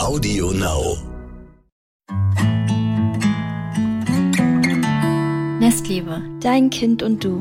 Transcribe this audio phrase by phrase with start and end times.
[0.00, 0.96] Audio Now.
[5.60, 7.38] Nestliebe, dein Kind und du.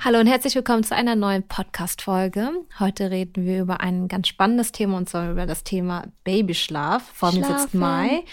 [0.00, 2.50] Hallo und herzlich willkommen zu einer neuen Podcast-Folge.
[2.78, 7.02] Heute reden wir über ein ganz spannendes Thema und zwar über das Thema Babyschlaf.
[7.14, 8.24] Vor mir sitzt Mai.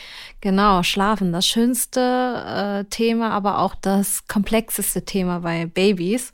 [0.42, 2.02] Genau, Schlafen, das schönste
[2.82, 6.34] äh, Thema, aber auch das komplexeste Thema bei Babys.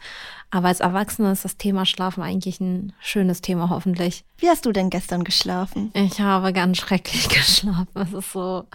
[0.50, 4.24] Aber als Erwachsene ist das Thema Schlafen eigentlich ein schönes Thema, hoffentlich.
[4.38, 5.92] Wie hast du denn gestern geschlafen?
[5.94, 7.88] Ich habe ganz schrecklich geschlafen.
[7.96, 8.66] Es ist so.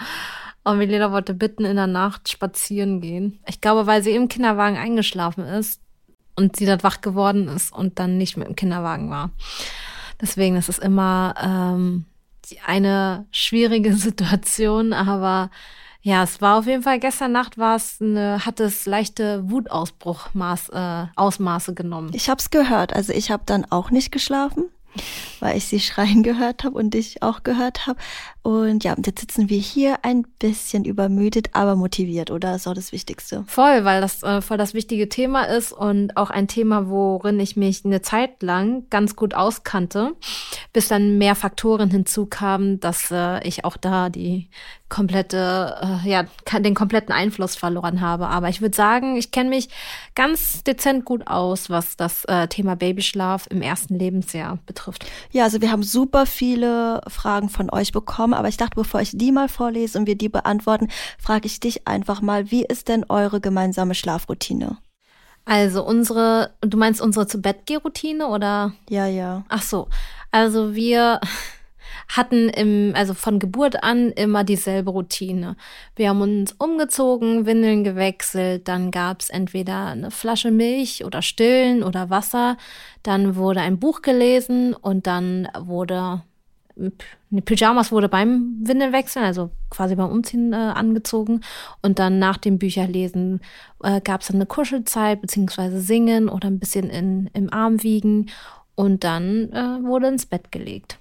[0.64, 3.40] Und Milena wollte bitten in der Nacht spazieren gehen.
[3.48, 5.80] Ich glaube, weil sie im Kinderwagen eingeschlafen ist
[6.36, 9.30] und sie dann wach geworden ist und dann nicht mit dem Kinderwagen war.
[10.20, 12.04] Deswegen ist es immer ähm,
[12.66, 15.50] eine schwierige Situation, aber
[16.02, 20.68] ja, es war auf jeden Fall gestern Nacht war es eine, hat es leichte Wutausbruchmaß
[20.70, 22.10] äh, Ausmaße genommen.
[22.12, 24.64] Ich habe es gehört, also ich habe dann auch nicht geschlafen
[25.40, 27.98] weil ich sie schreien gehört habe und dich auch gehört habe.
[28.42, 32.52] Und ja, jetzt sitzen wir hier ein bisschen übermüdet, aber motiviert, oder?
[32.52, 33.44] Das ist auch das Wichtigste.
[33.46, 37.56] Voll, weil das äh, voll das wichtige Thema ist und auch ein Thema, worin ich
[37.56, 40.16] mich eine Zeit lang ganz gut auskannte,
[40.72, 44.48] bis dann mehr Faktoren hinzukamen, dass äh, ich auch da die
[44.92, 46.24] komplette, äh, ja,
[46.58, 48.28] den kompletten Einfluss verloren habe.
[48.28, 49.70] Aber ich würde sagen, ich kenne mich
[50.14, 55.06] ganz dezent gut aus, was das äh, Thema Babyschlaf im ersten Lebensjahr betrifft.
[55.30, 59.10] Ja, also wir haben super viele Fragen von euch bekommen, aber ich dachte, bevor ich
[59.14, 60.88] die mal vorlese und wir die beantworten,
[61.18, 64.78] frage ich dich einfach mal, wie ist denn eure gemeinsame Schlafroutine?
[65.44, 68.72] Also unsere, du meinst unsere zu Bett Routine oder?
[68.88, 69.44] Ja, ja.
[69.48, 69.88] Ach so.
[70.30, 71.20] Also wir
[72.08, 75.56] hatten im, also von Geburt an immer dieselbe Routine.
[75.96, 82.08] Wir haben uns umgezogen, Windeln gewechselt, dann gab's entweder eine Flasche Milch oder Stillen oder
[82.08, 82.56] Wasser,
[83.02, 86.22] dann wurde ein Buch gelesen und dann wurde
[87.44, 91.40] Pyjamas wurde beim Windelwechseln, also quasi beim Umziehen äh, angezogen.
[91.82, 93.40] Und dann nach dem Bücherlesen
[93.82, 98.30] äh, gab es dann eine Kuschelzeit, beziehungsweise Singen oder ein bisschen in, im Arm wiegen.
[98.74, 100.98] Und dann äh, wurde ins Bett gelegt.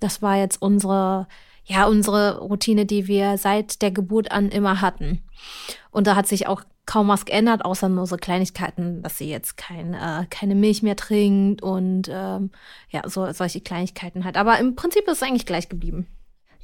[0.00, 1.26] Das war jetzt unsere,
[1.64, 5.22] ja, unsere Routine, die wir seit der Geburt an immer hatten.
[5.90, 9.56] Und da hat sich auch kaum was geändert, außer nur so Kleinigkeiten, dass sie jetzt
[9.56, 12.50] kein, äh, keine Milch mehr trinkt und ähm,
[12.90, 14.36] ja, so solche Kleinigkeiten halt.
[14.36, 16.06] Aber im Prinzip ist es eigentlich gleich geblieben.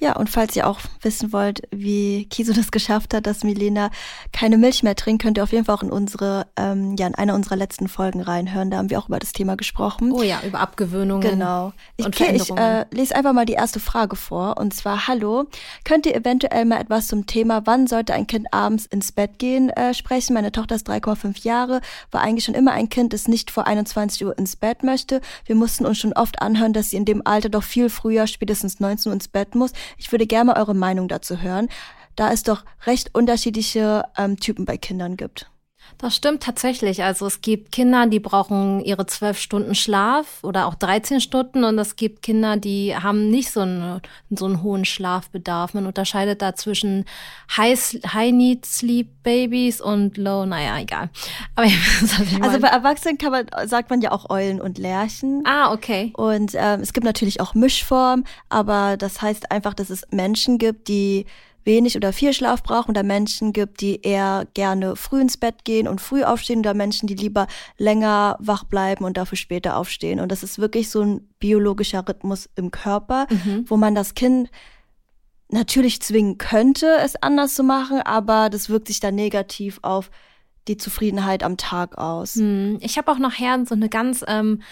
[0.01, 3.91] Ja, und falls ihr auch wissen wollt, wie Kiso das geschafft hat, dass Milena
[4.33, 7.15] keine Milch mehr trinkt, könnt ihr auf jeden Fall auch in unsere, ähm, ja, in
[7.15, 8.71] einer unserer letzten Folgen reinhören.
[8.71, 10.11] Da haben wir auch über das Thema gesprochen.
[10.13, 11.29] Oh ja, über Abgewöhnungen.
[11.29, 11.75] Genau.
[11.99, 14.57] Ich, und okay, ich äh, lese einfach mal die erste Frage vor.
[14.57, 15.45] Und zwar, hallo,
[15.85, 19.69] könnt ihr eventuell mal etwas zum Thema, wann sollte ein Kind abends ins Bett gehen,
[19.69, 20.33] äh, sprechen?
[20.33, 24.25] Meine Tochter ist 3,5 Jahre, war eigentlich schon immer ein Kind, das nicht vor 21
[24.25, 25.21] Uhr ins Bett möchte.
[25.45, 28.81] Wir mussten uns schon oft anhören, dass sie in dem Alter doch viel früher, spätestens
[28.81, 29.73] 19 Uhr ins Bett muss.
[29.99, 31.69] Ich würde gerne mal eure Meinung dazu hören,
[32.17, 35.51] da es doch recht unterschiedliche ähm, Typen bei Kindern gibt.
[35.99, 37.03] Das stimmt tatsächlich.
[37.05, 41.79] Also es gibt Kinder, die brauchen ihre zwölf Stunden Schlaf oder auch 13 Stunden und
[41.79, 45.75] es gibt Kinder, die haben nicht so einen, so einen hohen Schlafbedarf.
[45.75, 47.05] Man unterscheidet da zwischen
[47.55, 47.79] High,
[48.15, 51.11] High Need Sleep Babies und Low, naja, egal.
[51.55, 51.69] Aber
[52.41, 55.43] also bei Erwachsenen kann man, sagt man ja auch Eulen und Lerchen.
[55.45, 56.13] Ah, okay.
[56.17, 60.89] Und ähm, es gibt natürlich auch Mischformen, aber das heißt einfach, dass es Menschen gibt,
[60.89, 61.27] die
[61.65, 65.89] wenig oder viel Schlaf brauchen oder Menschen gibt, die eher gerne früh ins Bett gehen
[65.89, 67.47] und früh aufstehen oder Menschen, die lieber
[67.79, 70.21] länger wach bleiben und dafür später aufstehen.
[70.21, 73.65] Und das ist wirklich so ein biologischer Rhythmus im Körper, mhm.
[73.67, 74.51] wo man das Kind
[75.49, 80.11] natürlich zwingen könnte, es anders zu machen, aber das wirkt sich dann negativ auf
[80.69, 82.37] die Zufriedenheit am Tag aus.
[82.37, 82.79] Hm.
[82.81, 84.63] Ich habe auch nachher so eine ganz ähm,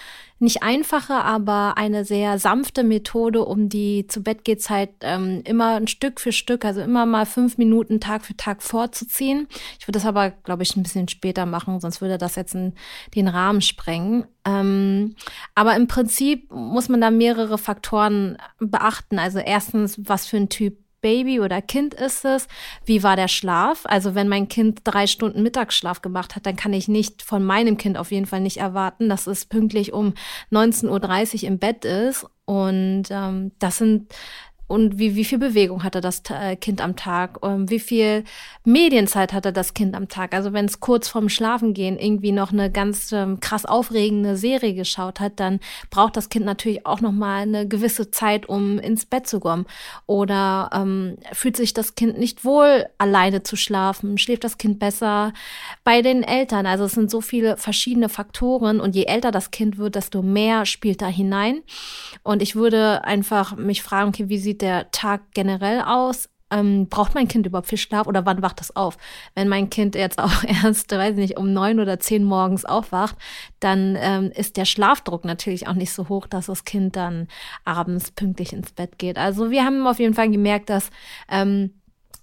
[0.40, 5.88] nicht einfache, aber eine sehr sanfte Methode, um die zu Bett Zeit ähm, immer ein
[5.88, 9.48] Stück für Stück, also immer mal fünf Minuten Tag für Tag vorzuziehen.
[9.80, 12.74] Ich würde das aber, glaube ich, ein bisschen später machen, sonst würde das jetzt in
[13.16, 14.26] den Rahmen sprengen.
[14.44, 15.16] Ähm,
[15.56, 19.18] aber im Prinzip muss man da mehrere Faktoren beachten.
[19.18, 22.48] Also erstens, was für ein Typ Baby oder Kind ist es?
[22.84, 23.82] Wie war der Schlaf?
[23.84, 27.76] Also wenn mein Kind drei Stunden Mittagsschlaf gemacht hat, dann kann ich nicht von meinem
[27.76, 30.14] Kind auf jeden Fall nicht erwarten, dass es pünktlich um
[30.52, 32.26] 19.30 Uhr im Bett ist.
[32.44, 34.12] Und ähm, das sind
[34.68, 38.24] und wie, wie viel Bewegung hatte das äh, Kind am Tag, ähm, wie viel
[38.64, 40.34] Medienzeit hatte das Kind am Tag.
[40.34, 45.20] Also wenn es kurz vorm Schlafengehen irgendwie noch eine ganz ähm, krass aufregende Serie geschaut
[45.20, 45.60] hat, dann
[45.90, 49.64] braucht das Kind natürlich auch noch mal eine gewisse Zeit, um ins Bett zu kommen.
[50.04, 54.18] Oder ähm, fühlt sich das Kind nicht wohl, alleine zu schlafen?
[54.18, 55.32] Schläft das Kind besser
[55.82, 56.66] bei den Eltern?
[56.66, 60.66] Also es sind so viele verschiedene Faktoren und je älter das Kind wird, desto mehr
[60.66, 61.62] spielt da hinein.
[62.22, 66.28] Und ich würde einfach mich fragen, okay, wie sieht sieht der Tag generell aus?
[66.50, 68.96] Ähm, braucht mein Kind überhaupt viel Schlaf oder wann wacht das auf?
[69.34, 73.16] Wenn mein Kind jetzt auch erst, weiß ich nicht, um neun oder zehn morgens aufwacht,
[73.60, 77.28] dann ähm, ist der Schlafdruck natürlich auch nicht so hoch, dass das Kind dann
[77.64, 79.18] abends pünktlich ins Bett geht.
[79.18, 80.90] Also wir haben auf jeden Fall gemerkt, dass
[81.30, 81.74] ähm,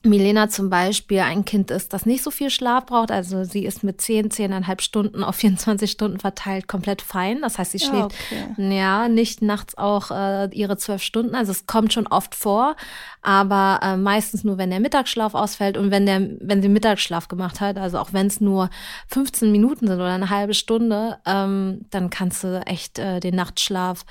[0.05, 3.11] Milena zum Beispiel ein Kind ist, das nicht so viel Schlaf braucht.
[3.11, 7.41] Also sie ist mit 10, 10,5 Stunden auf 24 Stunden verteilt komplett fein.
[7.41, 8.73] Das heißt, sie schläft okay.
[8.75, 11.35] ja nicht nachts auch äh, ihre zwölf Stunden.
[11.35, 12.75] Also es kommt schon oft vor,
[13.21, 17.59] aber äh, meistens nur, wenn der Mittagsschlaf ausfällt und wenn der, wenn sie Mittagsschlaf gemacht
[17.59, 17.77] hat.
[17.77, 18.69] Also auch wenn es nur
[19.07, 24.05] 15 Minuten sind oder eine halbe Stunde, ähm, dann kannst du echt äh, den Nachtschlaf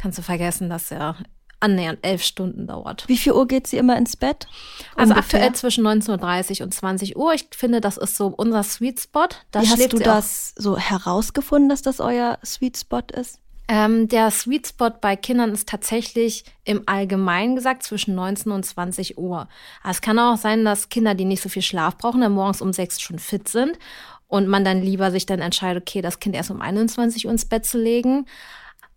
[0.00, 1.16] kannst du vergessen, dass er
[1.60, 3.04] annähernd elf Stunden dauert.
[3.06, 4.48] Wie viel Uhr geht sie immer ins Bett?
[4.96, 5.40] Also Ungefähr?
[5.40, 7.34] aktuell zwischen 19.30 Uhr und 20 Uhr.
[7.34, 9.28] Ich finde, das ist so unser Sweet Spot.
[9.50, 13.38] Da Wie hast du das so herausgefunden, dass das euer Sweet Spot ist?
[13.68, 19.16] Ähm, der Sweet Spot bei Kindern ist tatsächlich im Allgemeinen gesagt zwischen 19 und 20
[19.16, 19.48] Uhr.
[19.82, 22.62] Aber es kann auch sein, dass Kinder, die nicht so viel Schlaf brauchen, dann morgens
[22.62, 23.78] um sechs schon fit sind
[24.26, 27.44] und man dann lieber sich dann entscheidet, okay, das Kind erst um 21 Uhr ins
[27.44, 28.26] Bett zu legen.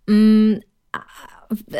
[0.07, 0.55] Mm,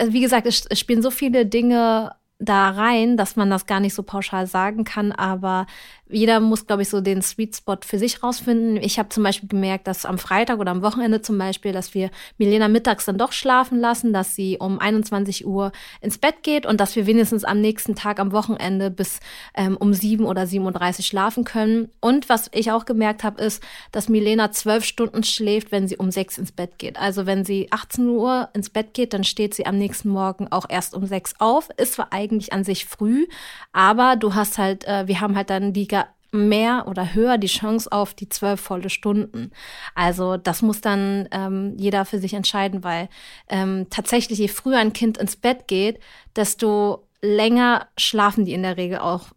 [0.07, 4.04] wie gesagt, es, spielen so viele Dinge da rein, dass man das gar nicht so
[4.04, 5.65] pauschal sagen kann, aber
[6.10, 8.78] jeder muss, glaube ich, so den Sweet Spot für sich rausfinden.
[8.78, 12.12] Ich habe zum Beispiel gemerkt, dass am Freitag oder am Wochenende zum Beispiel, dass wir
[12.38, 15.72] Milena mittags dann doch schlafen lassen, dass sie um 21 Uhr
[16.02, 19.22] ins Bett geht und dass wir wenigstens am nächsten Tag am Wochenende bis
[19.56, 21.90] ähm, um 7 oder 7.30 Uhr schlafen können.
[22.02, 23.64] Und was ich auch gemerkt habe, ist,
[23.94, 26.98] dass Milena zwölf Stunden schläft, wenn sie um 6 ins Bett geht.
[26.98, 30.66] Also wenn sie 18 Uhr ins Bett geht, dann steht sie am nächsten Morgen auch
[30.68, 31.70] erst um 6 auf.
[31.78, 33.26] Ist zwar eigentlich an sich früh,
[33.72, 35.94] aber du hast halt, äh, wir haben halt dann die
[36.33, 39.51] mehr oder höher die Chance auf die zwölf volle Stunden.
[39.94, 43.07] Also das muss dann ähm, jeder für sich entscheiden, weil
[43.47, 46.00] ähm, tatsächlich je früher ein Kind ins Bett geht,
[46.35, 49.27] desto länger schlafen die in der Regel auch.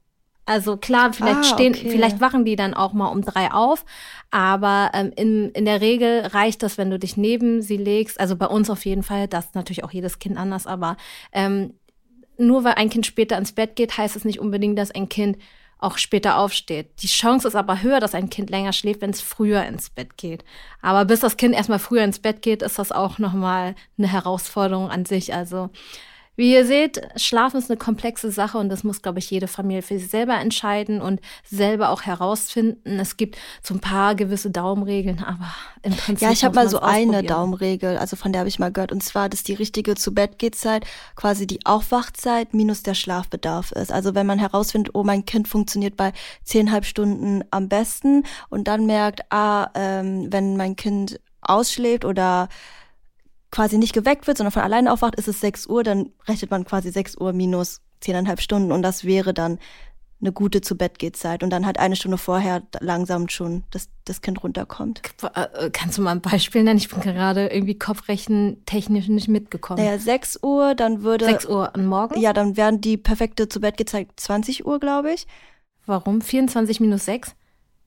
[0.46, 1.90] Also klar, vielleicht ah, stehen, okay.
[1.90, 3.84] vielleicht wachen die dann auch mal um drei auf,
[4.30, 8.18] aber ähm, in, in der Regel reicht das, wenn du dich neben sie legst.
[8.18, 10.96] Also bei uns auf jeden Fall, das ist natürlich auch jedes Kind anders, aber
[11.32, 11.74] ähm,
[12.38, 15.36] nur weil ein Kind später ins Bett geht, heißt es nicht unbedingt, dass ein Kind
[15.78, 17.02] auch später aufsteht.
[17.02, 20.16] Die Chance ist aber höher, dass ein Kind länger schläft, wenn es früher ins Bett
[20.16, 20.44] geht.
[20.80, 24.90] Aber bis das Kind erstmal früher ins Bett geht, ist das auch nochmal eine Herausforderung
[24.90, 25.34] an sich.
[25.34, 25.70] Also
[26.36, 29.82] wie ihr seht, Schlafen ist eine komplexe Sache und das muss, glaube ich, jede Familie
[29.82, 32.98] für sich selber entscheiden und selber auch herausfinden.
[33.00, 36.26] Es gibt so ein paar gewisse Daumenregeln, aber im Prinzip.
[36.26, 39.02] Ja, ich habe mal so eine Daumenregel, also von der habe ich mal gehört, und
[39.02, 40.84] zwar, dass die richtige zu Bett geht Zeit
[41.14, 43.90] quasi die Aufwachzeit minus der Schlafbedarf ist.
[43.90, 46.12] Also wenn man herausfindet, oh, mein Kind funktioniert bei
[46.44, 52.48] zehnhalb Stunden am besten und dann merkt, ah, ähm, wenn mein Kind ausschläft oder
[53.50, 56.64] quasi nicht geweckt wird, sondern von alleine aufwacht, ist es 6 Uhr, dann rechnet man
[56.64, 59.58] quasi 6 Uhr minus 10,5 Stunden und das wäre dann
[60.20, 63.90] eine gute zu Bett geht Zeit und dann halt eine Stunde vorher langsam schon das,
[64.06, 65.02] das Kind runterkommt.
[65.34, 66.78] Äh, kannst du mal ein Beispiel nennen?
[66.78, 69.84] Ich bin gerade irgendwie Kopfrechen technisch nicht mitgekommen.
[69.84, 72.18] Naja, 6 Uhr, dann würde 6 Uhr am Morgen?
[72.18, 75.26] Ja, dann wären die perfekte zu Bett gezeigt 20 Uhr, glaube ich.
[75.84, 76.22] Warum?
[76.22, 77.34] 24 minus 6?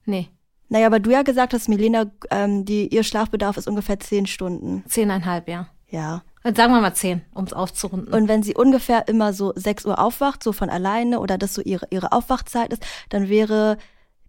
[0.06, 0.28] Nee.
[0.70, 4.84] Naja, aber du ja gesagt hast, Milena, ähm, die, ihr Schlafbedarf ist ungefähr zehn Stunden.
[4.88, 5.66] Zehneinhalb, ja.
[5.88, 6.22] Ja.
[6.44, 8.14] Und sagen wir mal zehn, um es aufzurunden.
[8.14, 11.60] Und wenn sie ungefähr immer so sechs Uhr aufwacht, so von alleine, oder das so
[11.60, 13.78] ihre, ihre Aufwachzeit ist, dann wäre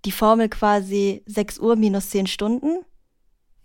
[0.03, 2.79] die Formel quasi sechs Uhr minus zehn Stunden.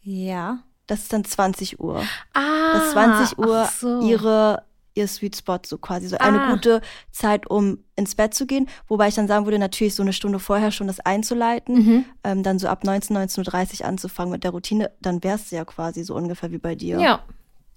[0.03, 0.59] Ja.
[0.87, 2.03] Das ist dann 20 Uhr.
[2.35, 2.73] Ah.
[2.75, 4.01] Das 20 Uhr so.
[4.03, 4.63] ihre
[4.97, 6.53] ihr Sweet Spot, so quasi so eine ah.
[6.53, 8.69] gute Zeit, um ins Bett zu gehen.
[8.89, 12.05] Wobei ich dann sagen würde, natürlich so eine Stunde vorher schon das einzuleiten, mhm.
[12.25, 16.05] ähm, dann so ab 19, 19.30 Uhr anzufangen mit der Routine, dann wär's ja quasi
[16.05, 16.99] so ungefähr wie bei dir.
[16.99, 17.21] Ja,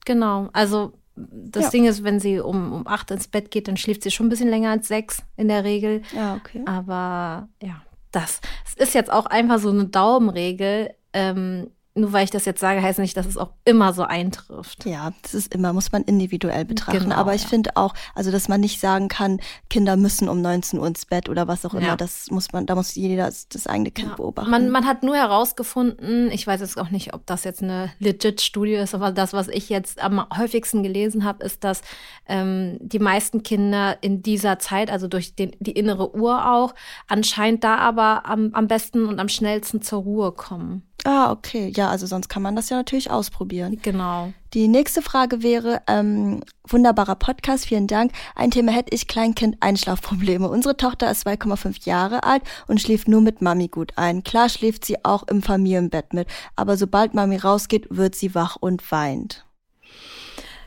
[0.06, 0.50] genau.
[0.54, 1.70] Also das ja.
[1.72, 4.30] Ding ist, wenn sie um, um acht ins Bett geht, dann schläft sie schon ein
[4.30, 6.02] bisschen länger als sechs in der Regel.
[6.16, 6.64] Ja, okay.
[6.66, 10.94] Aber ja, das, das ist jetzt auch einfach so eine Daumenregel.
[11.14, 14.86] Ähm, nur weil ich das jetzt sage, heißt nicht, dass es auch immer so eintrifft.
[14.86, 17.00] Ja, das ist immer, muss man individuell betrachten.
[17.00, 17.50] Genau, Aber ich ja.
[17.50, 19.40] finde auch, also dass man nicht sagen kann,
[19.70, 21.96] Kinder müssen um 19 Uhr ins Bett oder was auch immer, ja.
[21.96, 24.16] das muss man, da muss jeder das, das eigene Kind ja.
[24.16, 24.50] beobachten.
[24.50, 28.42] Man, man hat nur herausgefunden, ich weiß jetzt auch nicht, ob das jetzt eine legit
[28.42, 31.82] Studie ist, aber das, was ich jetzt am häufigsten gelesen habe, ist, dass
[32.28, 36.74] ähm, die meisten Kinder in dieser Zeit, also durch den, die innere Uhr auch,
[37.08, 40.84] anscheinend da aber am, am besten und am schnellsten zur Ruhe kommen.
[41.06, 41.72] Ah, okay.
[41.76, 43.80] Ja, also sonst kann man das ja natürlich ausprobieren.
[43.82, 44.32] Genau.
[44.54, 48.12] Die nächste Frage wäre, ähm, wunderbarer Podcast, vielen Dank.
[48.36, 50.50] Ein Thema hätte ich, Kleinkind, Einschlafprobleme.
[50.50, 54.24] Unsere Tochter ist 2,5 Jahre alt und schläft nur mit Mami gut ein.
[54.24, 58.92] Klar schläft sie auch im Familienbett mit, aber sobald Mami rausgeht, wird sie wach und
[58.92, 59.46] weint.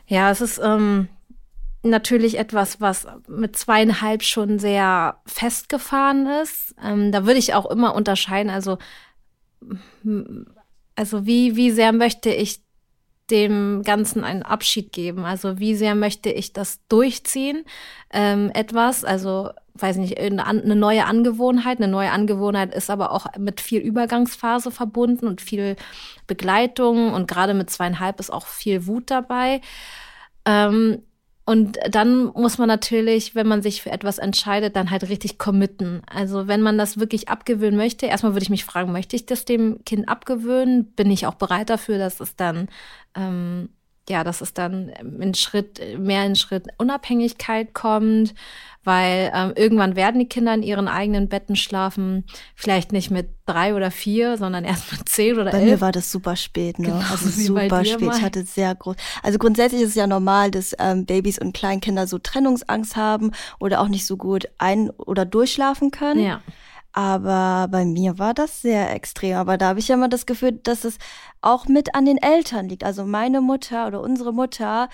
[0.07, 1.07] Ja, es ist ähm,
[1.83, 6.75] natürlich etwas, was mit zweieinhalb schon sehr festgefahren ist.
[6.81, 8.77] Ähm, da würde ich auch immer unterscheiden, also
[10.95, 12.61] also wie, wie sehr möchte ich
[13.29, 15.25] dem Ganzen einen Abschied geben?
[15.25, 17.63] Also wie sehr möchte ich das durchziehen?
[18.11, 21.79] Ähm, etwas, also weiß nicht, eine neue Angewohnheit.
[21.79, 25.75] Eine neue Angewohnheit ist aber auch mit viel Übergangsphase verbunden und viel
[26.27, 29.61] Begleitung und gerade mit zweieinhalb ist auch viel Wut dabei.
[30.45, 31.01] Ähm,
[31.45, 36.01] und dann muss man natürlich, wenn man sich für etwas entscheidet, dann halt richtig committen.
[36.05, 39.43] Also wenn man das wirklich abgewöhnen möchte, erstmal würde ich mich fragen, möchte ich das
[39.43, 40.93] dem Kind abgewöhnen?
[40.93, 42.69] Bin ich auch bereit dafür, dass es dann
[43.15, 43.69] ähm,
[44.09, 48.33] ja, dass es dann in Schritt, mehr in Schritt Unabhängigkeit kommt,
[48.83, 53.75] weil ähm, irgendwann werden die Kinder in ihren eigenen Betten schlafen, vielleicht nicht mit drei
[53.75, 55.65] oder vier, sondern erst mit zehn oder bei elf.
[55.65, 56.87] Bei mir war das super spät, ne?
[56.87, 58.01] Genau, also super spät.
[58.01, 58.17] Mal.
[58.17, 58.97] Ich hatte sehr groß.
[59.21, 63.79] Also grundsätzlich ist es ja normal, dass ähm, Babys und Kleinkinder so Trennungsangst haben oder
[63.79, 66.21] auch nicht so gut ein- oder durchschlafen können.
[66.21, 66.41] Ja.
[66.93, 69.35] Aber bei mir war das sehr extrem.
[69.37, 70.97] Aber da habe ich ja immer das Gefühl, dass es
[71.41, 72.83] auch mit an den Eltern liegt.
[72.83, 74.89] Also meine Mutter oder unsere Mutter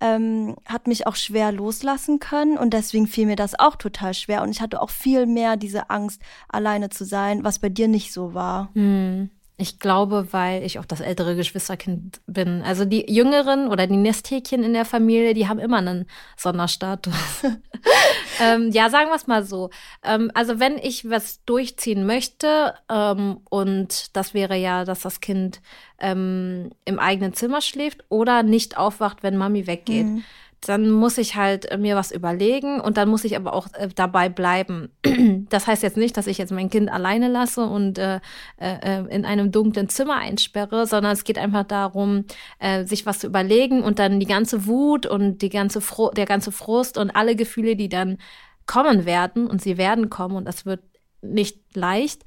[0.00, 4.42] ähm, hat mich auch schwer loslassen können und deswegen fiel mir das auch total schwer.
[4.42, 8.12] Und ich hatte auch viel mehr diese Angst, alleine zu sein, was bei dir nicht
[8.12, 8.70] so war.
[8.74, 9.30] Hm.
[9.56, 12.62] Ich glaube, weil ich auch das ältere Geschwisterkind bin.
[12.62, 16.06] Also die Jüngeren oder die Nesthäkchen in der Familie, die haben immer einen
[16.36, 17.14] Sonderstatus.
[18.40, 19.70] ähm, ja, sagen wir es mal so.
[20.02, 25.60] Ähm, also wenn ich was durchziehen möchte, ähm, und das wäre ja, dass das Kind
[26.00, 30.06] ähm, im eigenen Zimmer schläft oder nicht aufwacht, wenn Mami weggeht.
[30.06, 30.24] Mhm
[30.68, 33.88] dann muss ich halt äh, mir was überlegen und dann muss ich aber auch äh,
[33.94, 34.90] dabei bleiben.
[35.50, 38.20] das heißt jetzt nicht, dass ich jetzt mein Kind alleine lasse und äh,
[38.58, 42.24] äh, in einem dunklen Zimmer einsperre, sondern es geht einfach darum,
[42.58, 46.26] äh, sich was zu überlegen und dann die ganze Wut und die ganze Fro der
[46.26, 48.18] ganze Frust und alle Gefühle, die dann
[48.66, 50.80] kommen werden und sie werden kommen und das wird
[51.22, 52.22] nicht leicht,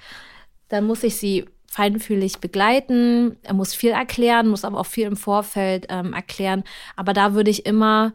[0.70, 1.46] dann muss ich sie
[1.78, 3.38] feinfühlig begleiten.
[3.44, 6.64] Er muss viel erklären, muss aber auch viel im Vorfeld ähm, erklären.
[6.96, 8.14] Aber da würde ich immer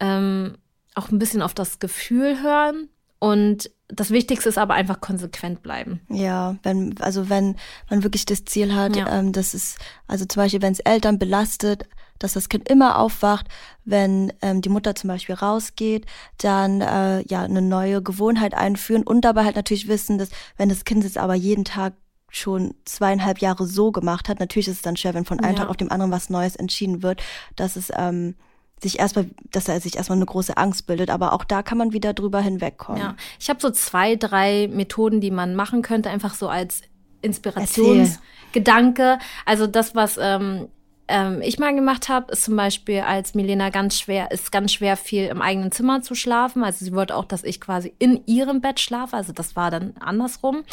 [0.00, 0.56] ähm,
[0.96, 2.88] auch ein bisschen auf das Gefühl hören.
[3.20, 6.00] Und das Wichtigste ist aber einfach konsequent bleiben.
[6.08, 7.54] Ja, wenn, also wenn
[7.88, 9.06] man wirklich das Ziel hat, ja.
[9.08, 9.78] ähm, das ist,
[10.08, 11.84] also zum Beispiel, wenn es Eltern belastet,
[12.18, 13.46] dass das Kind immer aufwacht,
[13.84, 16.06] wenn ähm, die Mutter zum Beispiel rausgeht,
[16.38, 20.84] dann äh, ja eine neue Gewohnheit einführen und dabei halt natürlich wissen, dass wenn das
[20.84, 21.94] Kind jetzt aber jeden Tag
[22.36, 24.40] schon zweieinhalb Jahre so gemacht hat.
[24.40, 25.62] Natürlich ist es dann schwer, wenn von einem ja.
[25.62, 27.22] Tag auf dem anderen was Neues entschieden wird,
[27.56, 28.34] dass es ähm,
[28.82, 31.92] sich erstmal, dass er sich erstmal eine große Angst bildet, aber auch da kann man
[31.92, 33.00] wieder drüber hinwegkommen.
[33.00, 36.82] Ja, ich habe so zwei, drei Methoden, die man machen könnte, einfach so als
[37.22, 39.18] Inspirationsgedanke.
[39.46, 40.68] Also das, was ähm,
[41.06, 44.96] ähm, ich mal gemacht habe, ist zum Beispiel, als Milena ganz schwer, ist ganz schwer
[44.96, 46.64] viel im eigenen Zimmer zu schlafen.
[46.64, 49.16] Also sie wollte auch, dass ich quasi in ihrem Bett schlafe.
[49.16, 50.64] Also das war dann andersrum.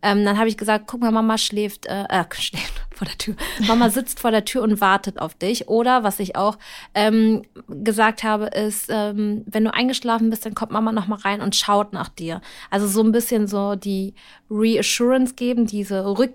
[0.00, 3.34] Ähm, dann habe ich gesagt, guck mal, Mama schläft, äh, äh, schläft vor der Tür.
[3.66, 5.68] Mama sitzt vor der Tür und wartet auf dich.
[5.68, 6.58] Oder was ich auch
[6.94, 11.40] ähm, gesagt habe, ist, ähm, wenn du eingeschlafen bist, dann kommt Mama noch mal rein
[11.40, 12.40] und schaut nach dir.
[12.70, 14.14] Also so ein bisschen so die
[14.48, 16.34] Reassurance geben, diese Rück,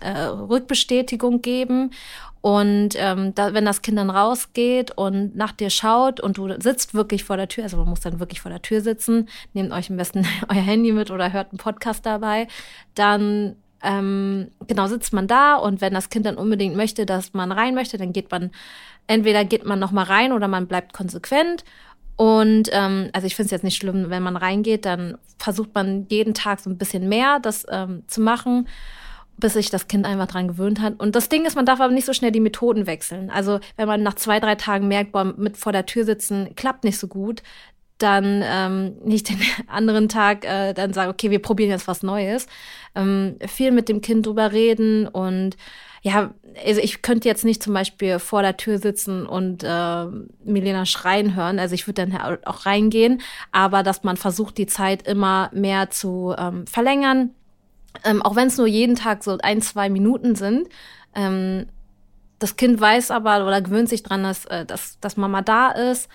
[0.00, 1.90] äh, Rückbestätigung geben.
[2.40, 6.94] Und ähm, da, wenn das Kind dann rausgeht und nach dir schaut und du sitzt
[6.94, 9.90] wirklich vor der Tür, also man muss dann wirklich vor der Tür sitzen, nehmt euch
[9.90, 12.46] am besten euer Handy mit oder hört einen Podcast dabei,
[12.94, 17.52] dann ähm, genau sitzt man da und wenn das Kind dann unbedingt möchte, dass man
[17.52, 18.50] rein möchte, dann geht man
[19.06, 21.64] entweder geht man noch mal rein oder man bleibt konsequent.
[22.16, 26.06] Und ähm, also ich finde es jetzt nicht schlimm, wenn man reingeht, dann versucht man
[26.08, 28.66] jeden Tag so ein bisschen mehr das ähm, zu machen
[29.38, 31.00] bis sich das Kind einfach dran gewöhnt hat.
[31.00, 33.30] Und das Ding ist, man darf aber nicht so schnell die Methoden wechseln.
[33.30, 36.84] Also wenn man nach zwei, drei Tagen merkt, boah, mit vor der Tür sitzen klappt
[36.84, 37.42] nicht so gut,
[37.98, 42.46] dann ähm, nicht den anderen Tag äh, dann sagen, okay, wir probieren jetzt was Neues.
[42.94, 45.56] Ähm, viel mit dem Kind drüber reden und
[46.00, 46.32] ja,
[46.64, 50.04] also ich könnte jetzt nicht zum Beispiel vor der Tür sitzen und äh,
[50.44, 51.58] Milena schreien hören.
[51.58, 56.34] Also ich würde dann auch reingehen, aber dass man versucht, die Zeit immer mehr zu
[56.38, 57.30] ähm, verlängern,
[58.04, 60.68] ähm, auch wenn es nur jeden Tag so ein, zwei Minuten sind.
[61.14, 61.66] Ähm,
[62.38, 66.08] das Kind weiß aber oder gewöhnt sich dran, dass, äh, dass, dass Mama da ist.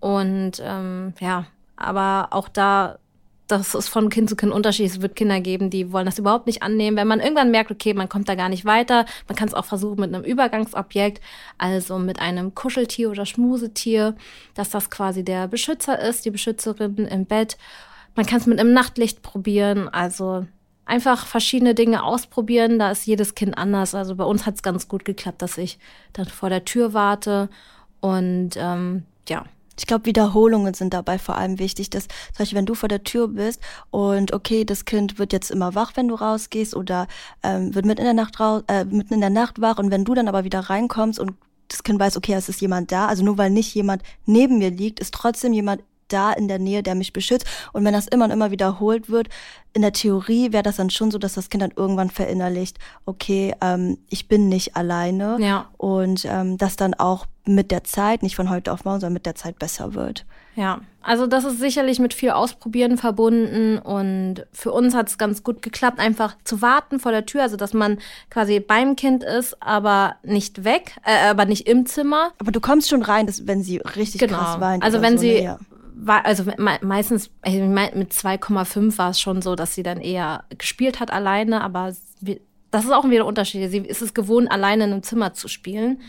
[0.00, 1.46] Und ähm, ja,
[1.76, 2.98] aber auch da
[3.48, 4.92] das ist von Kind zu Kind unterschiedlich.
[4.92, 6.98] Es wird Kinder geben, die wollen das überhaupt nicht annehmen.
[6.98, 9.64] Wenn man irgendwann merkt, okay, man kommt da gar nicht weiter, man kann es auch
[9.64, 11.22] versuchen mit einem Übergangsobjekt,
[11.56, 14.14] also mit einem Kuscheltier oder Schmusetier,
[14.54, 17.56] dass das quasi der Beschützer ist, die Beschützerin im Bett.
[18.14, 20.46] Man kann es mit einem Nachtlicht probieren, also
[20.88, 22.78] einfach verschiedene Dinge ausprobieren.
[22.78, 23.94] Da ist jedes Kind anders.
[23.94, 25.78] Also bei uns hat es ganz gut geklappt, dass ich
[26.12, 27.48] dann vor der Tür warte
[28.00, 29.44] und ähm, ja,
[29.78, 33.04] ich glaube, Wiederholungen sind dabei vor allem wichtig, dass zum Beispiel, wenn du vor der
[33.04, 37.06] Tür bist und okay, das Kind wird jetzt immer wach, wenn du rausgehst oder
[37.44, 40.04] ähm, wird mitten in der Nacht raus, äh, mitten in der Nacht wach und wenn
[40.04, 41.34] du dann aber wieder reinkommst und
[41.68, 44.70] das Kind weiß, okay, es ist jemand da, also nur weil nicht jemand neben mir
[44.70, 47.46] liegt, ist trotzdem jemand da in der Nähe, der mich beschützt.
[47.72, 49.28] Und wenn das immer und immer wiederholt wird,
[49.72, 53.54] in der Theorie wäre das dann schon so, dass das Kind dann irgendwann verinnerlicht, okay,
[53.60, 55.36] ähm, ich bin nicht alleine.
[55.40, 55.66] Ja.
[55.76, 59.26] Und ähm, das dann auch mit der Zeit, nicht von heute auf morgen, sondern mit
[59.26, 60.26] der Zeit besser wird.
[60.54, 65.42] Ja, also das ist sicherlich mit viel Ausprobieren verbunden und für uns hat es ganz
[65.42, 67.98] gut geklappt, einfach zu warten vor der Tür, also dass man
[68.28, 72.32] quasi beim Kind ist, aber nicht weg, äh, aber nicht im Zimmer.
[72.38, 74.38] Aber du kommst schon rein, dass, wenn sie richtig genau.
[74.38, 74.82] krass weint.
[74.82, 75.42] Also wenn so, sie ne?
[75.42, 75.58] ja
[76.00, 76.44] war, also
[76.82, 81.92] meistens, mit 2,5 war es schon so, dass sie dann eher gespielt hat alleine, aber
[82.70, 83.70] das ist auch wieder ein Unterschied.
[83.70, 86.00] Sie ist es gewohnt, alleine in einem Zimmer zu spielen.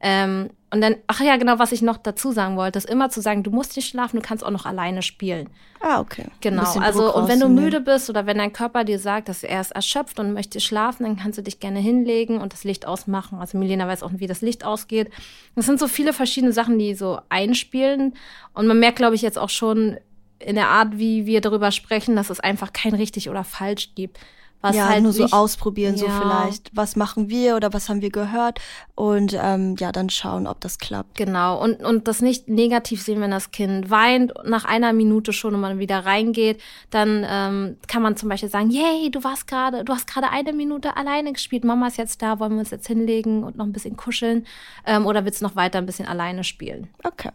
[0.00, 3.20] Ähm, und dann, ach ja, genau, was ich noch dazu sagen wollte, ist immer zu
[3.20, 5.48] sagen, du musst nicht schlafen, du kannst auch noch alleine spielen.
[5.80, 6.24] Ah, okay.
[6.40, 6.64] Genau.
[6.80, 9.70] Also, und wenn du müde bist oder wenn dein Körper dir sagt, dass er ist
[9.70, 13.38] erschöpft und möchte schlafen, dann kannst du dich gerne hinlegen und das Licht ausmachen.
[13.38, 15.10] Also, Milena weiß auch, wie das Licht ausgeht.
[15.54, 18.14] Das sind so viele verschiedene Sachen, die so einspielen.
[18.52, 19.98] Und man merkt, glaube ich, jetzt auch schon
[20.40, 24.18] in der Art, wie wir darüber sprechen, dass es einfach kein richtig oder falsch gibt.
[24.66, 26.00] Was ja, halt nur so ausprobieren, ja.
[26.00, 28.60] so vielleicht, was machen wir oder was haben wir gehört
[28.96, 31.16] und ähm, ja, dann schauen, ob das klappt.
[31.16, 35.54] Genau, und, und das nicht negativ sehen, wenn das Kind weint, nach einer Minute schon
[35.54, 39.84] und man wieder reingeht, dann ähm, kann man zum Beispiel sagen, yay, du warst gerade,
[39.84, 42.88] du hast gerade eine Minute alleine gespielt, Mama ist jetzt da, wollen wir uns jetzt
[42.88, 44.46] hinlegen und noch ein bisschen kuscheln
[44.84, 46.88] ähm, oder willst du noch weiter ein bisschen alleine spielen?
[47.04, 47.30] Okay.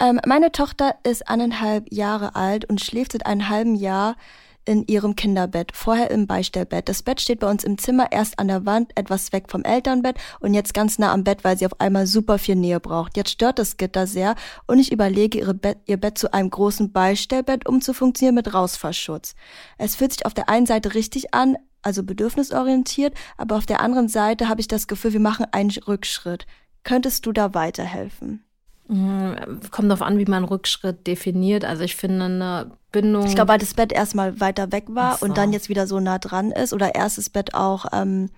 [0.00, 4.16] Ähm, meine Tochter ist eineinhalb Jahre alt und schläft seit einem halben Jahr
[4.64, 6.88] in ihrem Kinderbett, vorher im Beistellbett.
[6.88, 10.16] Das Bett steht bei uns im Zimmer, erst an der Wand, etwas weg vom Elternbett
[10.40, 13.16] und jetzt ganz nah am Bett, weil sie auf einmal super viel Nähe braucht.
[13.16, 14.34] Jetzt stört das Gitter sehr
[14.66, 19.34] und ich überlege, Bett, ihr Bett zu einem großen Beistellbett umzufunktionieren mit Rausfallschutz.
[19.78, 24.08] Es fühlt sich auf der einen Seite richtig an, also bedürfnisorientiert, aber auf der anderen
[24.08, 26.46] Seite habe ich das Gefühl, wir machen einen Rückschritt.
[26.84, 28.44] Könntest du da weiterhelfen?
[28.90, 31.64] Mhm, kommt darauf an, wie man Rückschritt definiert.
[31.64, 33.24] Also ich finde eine Bindung.
[33.24, 35.26] Ich glaube, weil das Bett erstmal weiter weg war so.
[35.26, 36.72] und dann jetzt wieder so nah dran ist.
[36.72, 38.30] Oder erstes Bett auch ähm,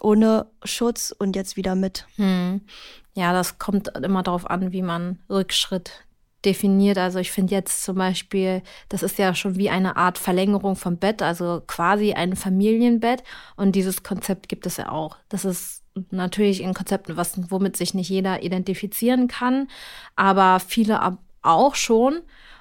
[0.00, 2.06] ohne Schutz und jetzt wieder mit.
[2.16, 2.62] Hm.
[3.14, 6.04] Ja, das kommt immer darauf an, wie man Rückschritt
[6.46, 6.96] definiert.
[6.96, 10.96] Also ich finde jetzt zum Beispiel, das ist ja schon wie eine Art Verlängerung vom
[10.96, 13.22] Bett, also quasi ein Familienbett.
[13.56, 15.18] Und dieses Konzept gibt es ja auch.
[15.28, 19.68] Das ist natürlich ein Konzept, was, womit sich nicht jeder identifizieren kann,
[20.16, 22.20] aber viele auch schon.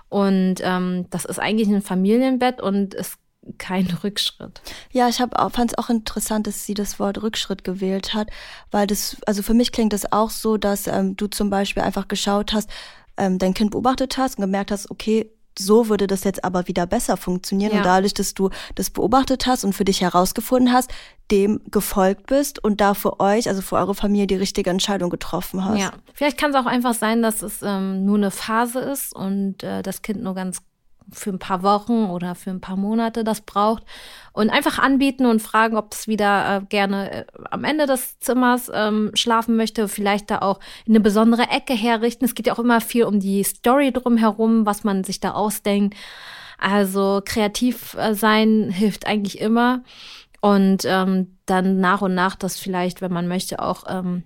[0.10, 3.17] Und ähm, das ist eigentlich ein Familienbett und ist
[3.58, 4.62] kein Rückschritt.
[4.91, 8.30] Ja, ich fand es auch interessant, dass sie das Wort Rückschritt gewählt hat,
[8.72, 12.08] weil das, also für mich klingt das auch so, dass ähm, du zum Beispiel einfach
[12.08, 12.70] geschaut hast,
[13.17, 16.85] ähm, dein Kind beobachtet hast und gemerkt hast, okay, so würde das jetzt aber wieder
[16.85, 17.71] besser funktionieren.
[17.71, 17.77] Ja.
[17.79, 20.91] Und dadurch, dass du das beobachtet hast und für dich herausgefunden hast,
[21.29, 25.63] dem gefolgt bist und da für euch, also für eure Familie, die richtige Entscheidung getroffen
[25.63, 25.79] hast.
[25.79, 29.63] Ja, vielleicht kann es auch einfach sein, dass es ähm, nur eine Phase ist und
[29.63, 30.61] äh, das Kind nur ganz
[31.12, 33.84] für ein paar Wochen oder für ein paar Monate das braucht
[34.34, 38.71] und einfach anbieten und fragen, ob das wieder äh, gerne äh, am Ende des Zimmers
[38.74, 42.26] ähm, schlafen möchte, vielleicht da auch in eine besondere Ecke herrichten.
[42.26, 45.95] Es geht ja auch immer viel um die Story drumherum, was man sich da ausdenkt.
[46.58, 49.84] Also kreativ äh, sein hilft eigentlich immer
[50.41, 54.24] und ähm, dann nach und nach das vielleicht, wenn man möchte, auch ähm,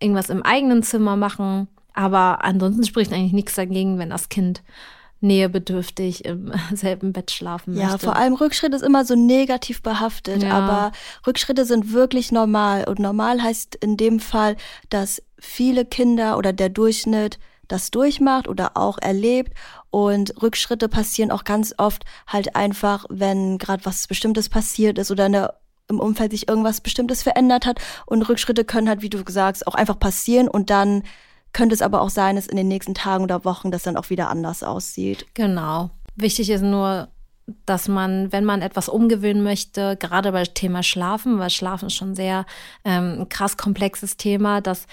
[0.00, 1.68] irgendwas im eigenen Zimmer machen.
[1.92, 4.62] Aber ansonsten spricht eigentlich nichts dagegen, wenn das Kind
[5.20, 7.90] nähebedürftig im selben Bett schlafen möchte.
[7.90, 10.52] Ja, vor allem Rückschritt ist immer so negativ behaftet, ja.
[10.52, 10.92] aber
[11.26, 12.84] Rückschritte sind wirklich normal.
[12.88, 14.56] Und normal heißt in dem Fall,
[14.88, 19.52] dass viele Kinder oder der Durchschnitt das durchmacht oder auch erlebt.
[19.90, 25.24] Und Rückschritte passieren auch ganz oft halt einfach, wenn gerade was Bestimmtes passiert ist oder
[25.26, 25.54] eine
[25.88, 27.80] im Umfeld sich irgendwas Bestimmtes verändert hat.
[28.06, 31.02] Und Rückschritte können halt, wie du sagst, auch einfach passieren und dann
[31.52, 34.10] könnte es aber auch sein, dass in den nächsten Tagen oder Wochen das dann auch
[34.10, 35.26] wieder anders aussieht.
[35.34, 35.90] Genau.
[36.16, 37.08] Wichtig ist nur,
[37.66, 42.14] dass man, wenn man etwas umgewöhnen möchte, gerade bei Thema Schlafen, weil Schlafen ist schon
[42.14, 42.46] sehr
[42.84, 44.86] ähm, krass komplexes Thema, dass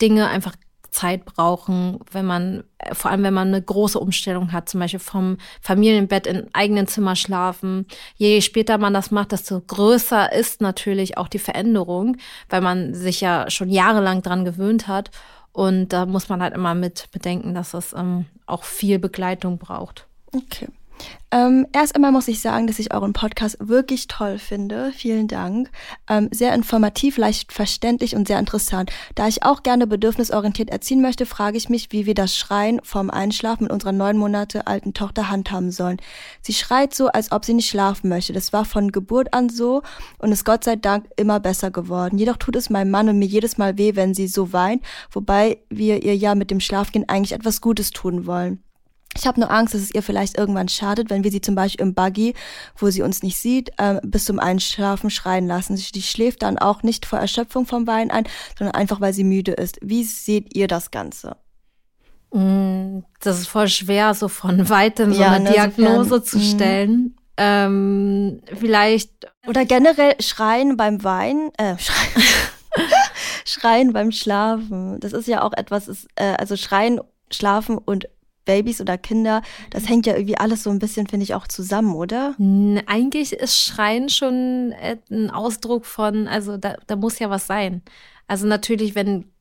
[0.00, 0.54] Dinge einfach
[0.94, 5.38] Zeit brauchen, wenn man, vor allem wenn man eine große Umstellung hat, zum Beispiel vom
[5.60, 7.86] Familienbett in eigenen Zimmer schlafen.
[8.16, 12.16] Je später man das macht, desto größer ist natürlich auch die Veränderung,
[12.48, 15.10] weil man sich ja schon jahrelang dran gewöhnt hat.
[15.52, 20.06] Und da muss man halt immer mit bedenken, dass es ähm, auch viel Begleitung braucht.
[20.32, 20.68] Okay.
[21.34, 24.92] Ähm, erst einmal muss ich sagen, dass ich euren Podcast wirklich toll finde.
[24.94, 25.68] Vielen Dank.
[26.08, 28.92] Ähm, sehr informativ, leicht verständlich und sehr interessant.
[29.16, 33.10] Da ich auch gerne bedürfnisorientiert erziehen möchte, frage ich mich, wie wir das Schreien vorm
[33.10, 35.96] Einschlafen mit unserer neun Monate alten Tochter handhaben sollen.
[36.40, 38.32] Sie schreit so, als ob sie nicht schlafen möchte.
[38.32, 39.82] Das war von Geburt an so
[40.18, 42.16] und ist Gott sei Dank immer besser geworden.
[42.16, 45.58] Jedoch tut es meinem Mann und mir jedes Mal weh, wenn sie so weint, wobei
[45.68, 48.62] wir ihr ja mit dem Schlafgehen eigentlich etwas Gutes tun wollen.
[49.16, 51.86] Ich habe nur Angst, dass es ihr vielleicht irgendwann schadet, wenn wir sie zum Beispiel
[51.86, 52.34] im Buggy,
[52.76, 55.76] wo sie uns nicht sieht, ähm, bis zum Einschlafen schreien lassen.
[55.76, 58.24] Sie schläft dann auch nicht vor Erschöpfung vom Wein ein,
[58.58, 59.78] sondern einfach, weil sie müde ist.
[59.82, 61.36] Wie seht ihr das Ganze?
[62.32, 66.38] Mm, das ist voll schwer, so von weitem so ja, eine ne, Diagnose sofern, zu
[66.38, 66.42] mm.
[66.42, 67.16] stellen.
[67.36, 69.10] Ähm, vielleicht.
[69.46, 72.24] Oder generell schreien beim Wein, äh, schreien,
[73.44, 74.98] schreien beim Schlafen.
[75.00, 77.00] Das ist ja auch etwas, ist, äh, also schreien,
[77.30, 78.08] schlafen und
[78.44, 81.94] Babys oder Kinder, das hängt ja irgendwie alles so ein bisschen, finde ich, auch zusammen,
[81.94, 82.34] oder?
[82.86, 87.82] Eigentlich ist Schreien schon äh, ein Ausdruck von, also da, da muss ja was sein.
[88.26, 89.33] Also natürlich, wenn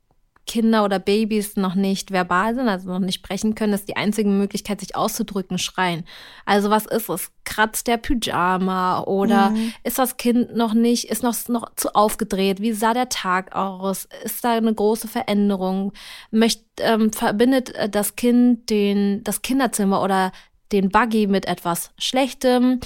[0.45, 4.29] Kinder oder Babys noch nicht verbal sind, also noch nicht sprechen können, ist die einzige
[4.29, 6.03] Möglichkeit, sich auszudrücken, schreien.
[6.45, 7.31] Also was ist es?
[7.45, 9.73] Kratzt der Pyjama oder mhm.
[9.83, 12.61] ist das Kind noch nicht, ist noch, noch zu aufgedreht?
[12.61, 14.07] Wie sah der Tag aus?
[14.23, 15.93] Ist da eine große Veränderung?
[16.31, 20.31] Möcht, ähm, verbindet äh, das Kind den, das Kinderzimmer oder
[20.71, 22.79] den Buggy mit etwas Schlechtem?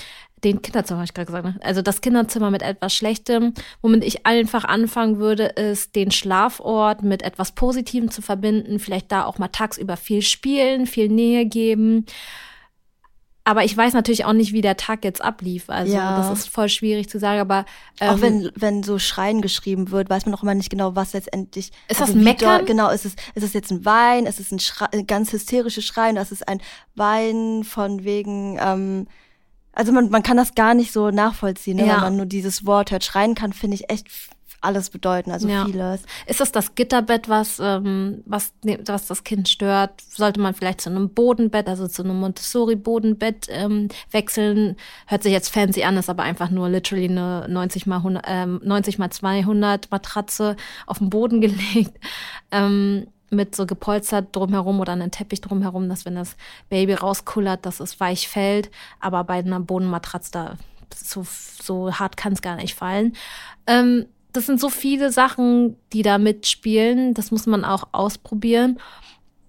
[0.44, 1.56] Den Kinderzimmer, habe ich gerade gesagt, ne?
[1.64, 3.54] also das Kinderzimmer mit etwas Schlechtem.
[3.82, 8.80] Womit ich einfach anfangen würde, ist den Schlafort mit etwas Positivem zu verbinden.
[8.80, 12.06] Vielleicht da auch mal tagsüber viel spielen, viel Nähe geben.
[13.48, 15.70] Aber ich weiß natürlich auch nicht, wie der Tag jetzt ablief.
[15.70, 16.18] Also ja.
[16.18, 17.40] das ist voll schwierig zu sagen.
[17.40, 17.66] Aber
[18.02, 21.14] ähm, auch wenn wenn so Schreien geschrieben wird, weiß man auch immer nicht genau, was
[21.14, 21.72] letztendlich.
[21.88, 22.66] Ist also das Meckern?
[22.66, 24.26] genau, ist es ist es jetzt ein Wein?
[24.26, 26.18] Ist es ein, Schrei, ein ganz hysterisches Schreien?
[26.18, 26.60] Das ist ein
[26.96, 29.08] Wein von wegen ähm,
[29.78, 31.86] also man, man kann das gar nicht so nachvollziehen, ne?
[31.86, 31.96] ja.
[31.96, 33.04] wenn man nur dieses Wort hört.
[33.04, 34.08] Schreien kann, finde ich, echt
[34.60, 35.66] alles bedeuten, also ja.
[35.66, 36.02] vieles.
[36.26, 40.02] Ist das das Gitterbett, was, ähm, was, ne, was das Kind stört?
[40.02, 44.76] Sollte man vielleicht zu einem Bodenbett, also zu einem Montessori-Bodenbett ähm, wechseln?
[45.06, 48.60] Hört sich jetzt fancy an, ist aber einfach nur literally eine 90 mal, 100, ähm,
[48.64, 50.56] 90 mal 200 Matratze
[50.88, 52.00] auf den Boden gelegt.
[52.52, 56.36] Ähm, mit so gepolstert drumherum oder einen Teppich drumherum, dass wenn das
[56.70, 58.72] Baby rauskullert, dass es weich fällt.
[59.00, 60.58] Aber bei einer Bodenmatratze da
[60.96, 61.26] so,
[61.62, 63.16] so hart kann es gar nicht fallen.
[63.66, 67.14] Ähm, das sind so viele Sachen, die da mitspielen.
[67.14, 68.80] Das muss man auch ausprobieren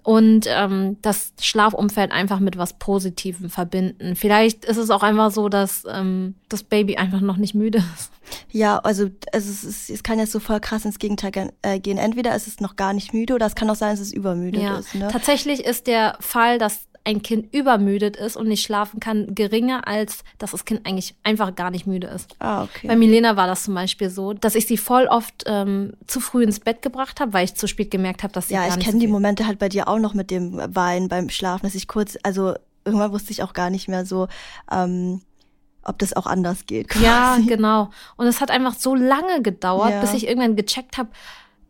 [0.09, 4.17] und ähm, das Schlafumfeld einfach mit was Positivem verbinden.
[4.17, 8.11] Vielleicht ist es auch einfach so, dass ähm, das Baby einfach noch nicht müde ist.
[8.51, 11.99] Ja, also es, ist, es kann jetzt so voll krass ins Gegenteil äh, gehen.
[11.99, 14.63] Entweder ist es noch gar nicht müde oder es kann auch sein, dass es übermüdet
[14.63, 14.79] ja.
[14.79, 14.95] ist.
[14.95, 15.09] Ne?
[15.13, 20.25] Tatsächlich ist der Fall, dass ein Kind übermüdet ist und nicht schlafen kann, geringer, als
[20.37, 22.37] dass das Kind eigentlich einfach gar nicht müde ist.
[22.39, 22.87] Ah, okay.
[22.87, 26.45] Bei Milena war das zum Beispiel so, dass ich sie voll oft ähm, zu früh
[26.45, 28.77] ins Bett gebracht habe, weil ich zu spät gemerkt habe, dass sie ja, gar nicht.
[28.77, 31.65] Ja, ich kenne die Momente halt bei dir auch noch mit dem Weinen beim Schlafen,
[31.65, 34.29] dass ich kurz, also irgendwann wusste ich auch gar nicht mehr so,
[34.71, 35.23] ähm,
[35.83, 36.89] ob das auch anders geht.
[36.89, 37.05] Quasi.
[37.05, 37.89] Ja, genau.
[38.19, 40.01] Und es hat einfach so lange gedauert, ja.
[40.03, 41.09] bis ich irgendwann gecheckt habe,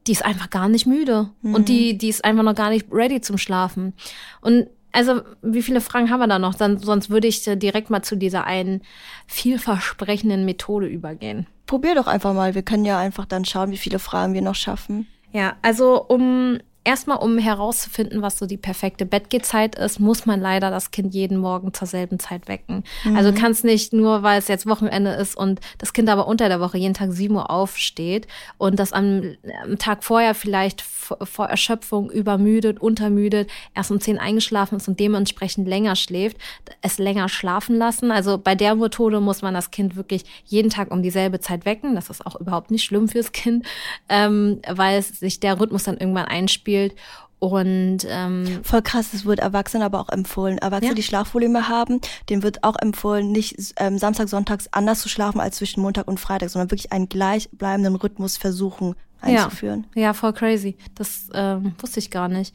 [0.09, 1.55] die ist einfach gar nicht müde mhm.
[1.55, 3.93] und die die ist einfach noch gar nicht ready zum Schlafen.
[4.41, 4.67] Und
[4.99, 6.57] also, wie viele Fragen haben wir da noch?
[6.57, 8.83] Dann, sonst würde ich direkt mal zu dieser einen
[9.29, 11.47] vielversprechenden Methode übergehen.
[11.67, 12.57] Probier doch einfach mal.
[12.57, 15.07] Wir können ja einfach dann schauen, wie viele Fragen wir noch schaffen.
[15.31, 20.71] Ja, also um erstmal, um herauszufinden, was so die perfekte Bettgehzeit ist, muss man leider
[20.71, 22.83] das Kind jeden Morgen zur selben Zeit wecken.
[23.05, 23.15] Mhm.
[23.15, 26.61] Also kannst nicht nur, weil es jetzt Wochenende ist und das Kind aber unter der
[26.61, 32.11] Woche jeden Tag 7 Uhr aufsteht und das am, am Tag vorher vielleicht vor Erschöpfung
[32.11, 36.39] übermüdet, untermüdet, erst um 10 eingeschlafen ist und dementsprechend länger schläft,
[36.81, 38.11] es länger schlafen lassen.
[38.11, 41.95] Also bei der Methode muss man das Kind wirklich jeden Tag um dieselbe Zeit wecken.
[41.95, 43.67] Das ist auch überhaupt nicht schlimm fürs Kind,
[44.09, 46.97] ähm, weil es sich der Rhythmus dann irgendwann einspielt spielt.
[47.41, 50.59] Und ähm, voll krass, es wird Erwachsenen aber auch empfohlen.
[50.59, 50.95] Erwachsene, ja.
[50.95, 55.57] die Schlafprobleme haben, denen wird auch empfohlen, nicht ähm, Samstag, Sonntags anders zu schlafen als
[55.57, 59.87] zwischen Montag und Freitag, sondern wirklich einen gleichbleibenden Rhythmus versuchen einzuführen.
[59.95, 60.77] Ja, ja voll crazy.
[60.97, 62.55] Das ähm, wusste ich gar nicht.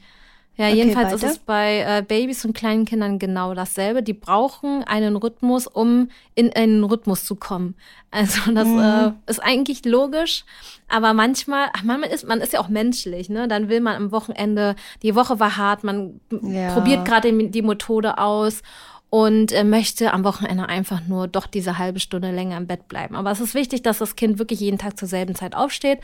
[0.56, 1.16] Ja, okay, jedenfalls weiter.
[1.16, 4.02] ist es bei äh, Babys und kleinen Kindern genau dasselbe.
[4.02, 7.74] Die brauchen einen Rhythmus, um in einen Rhythmus zu kommen.
[8.12, 8.78] Also das mhm.
[8.78, 10.44] äh, ist eigentlich logisch,
[10.88, 13.48] aber manchmal, ach, man ist man ist ja auch menschlich, ne?
[13.48, 16.72] Dann will man am Wochenende, die Woche war hart, man ja.
[16.72, 18.62] probiert gerade die Methode aus
[19.10, 23.16] und äh, möchte am Wochenende einfach nur doch diese halbe Stunde länger im Bett bleiben.
[23.16, 25.98] Aber es ist wichtig, dass das Kind wirklich jeden Tag zur selben Zeit aufsteht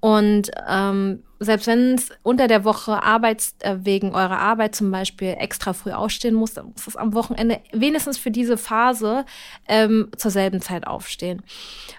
[0.00, 5.36] und ähm, selbst wenn es unter der Woche Arbeits, äh, wegen eurer Arbeit zum Beispiel
[5.38, 9.24] extra früh aufstehen muss, dann muss es am Wochenende wenigstens für diese Phase
[9.68, 11.42] ähm, zur selben Zeit aufstehen.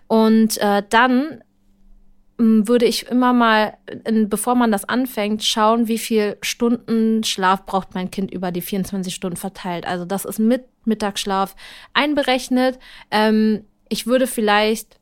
[0.08, 1.42] Und äh, dann
[2.40, 3.78] ähm, würde ich immer mal,
[4.28, 9.14] bevor man das anfängt, schauen, wie viel Stunden Schlaf braucht mein Kind über die 24
[9.14, 9.86] Stunden verteilt.
[9.86, 11.56] Also das ist mit Mittagsschlaf
[11.94, 12.80] einberechnet.
[13.12, 14.99] Ähm, ich würde vielleicht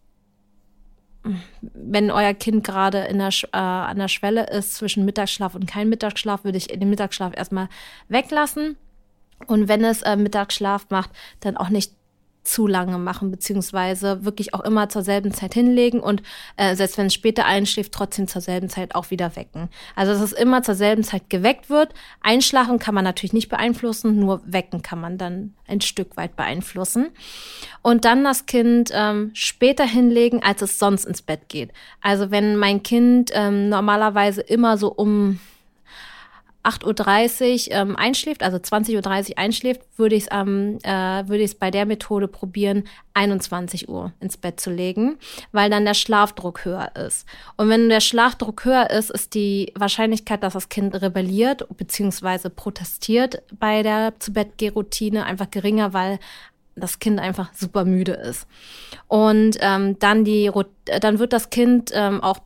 [1.62, 5.90] wenn euer Kind gerade in der, äh, an der Schwelle ist zwischen Mittagsschlaf und kein
[5.90, 7.70] Mittagsschlaf, würde ich den Mittagsschlaf erstmal
[8.10, 8.78] weglassen.
[9.46, 11.12] Und wenn es äh, Mittagsschlaf macht,
[11.42, 11.94] dann auch nicht
[12.48, 16.24] zu lange machen, beziehungsweise wirklich auch immer zur selben Zeit hinlegen und
[16.56, 19.70] äh, selbst wenn es später einschläft, trotzdem zur selben Zeit auch wieder wecken.
[19.96, 21.94] Also dass es immer zur selben Zeit geweckt wird.
[22.22, 27.10] Einschlafen kann man natürlich nicht beeinflussen, nur wecken kann man dann ein Stück weit beeinflussen.
[27.82, 31.72] Und dann das Kind ähm, später hinlegen, als es sonst ins Bett geht.
[32.02, 35.40] Also wenn mein Kind ähm, normalerweise immer so um
[36.67, 41.71] 8.30 Uhr ähm, einschläft, also 20.30 Uhr einschläft, würde ich es ähm, äh, würde bei
[41.71, 45.17] der Methode probieren, 21 Uhr ins Bett zu legen,
[45.51, 47.25] weil dann der Schlafdruck höher ist.
[47.56, 52.49] Und wenn der Schlafdruck höher ist, ist die Wahrscheinlichkeit, dass das Kind rebelliert bzw.
[52.49, 56.19] protestiert bei der zu Bett routine einfach geringer, weil
[56.75, 58.45] das Kind einfach super müde ist.
[59.08, 60.51] Und ähm, dann die
[61.01, 62.39] dann wird das Kind ähm, auch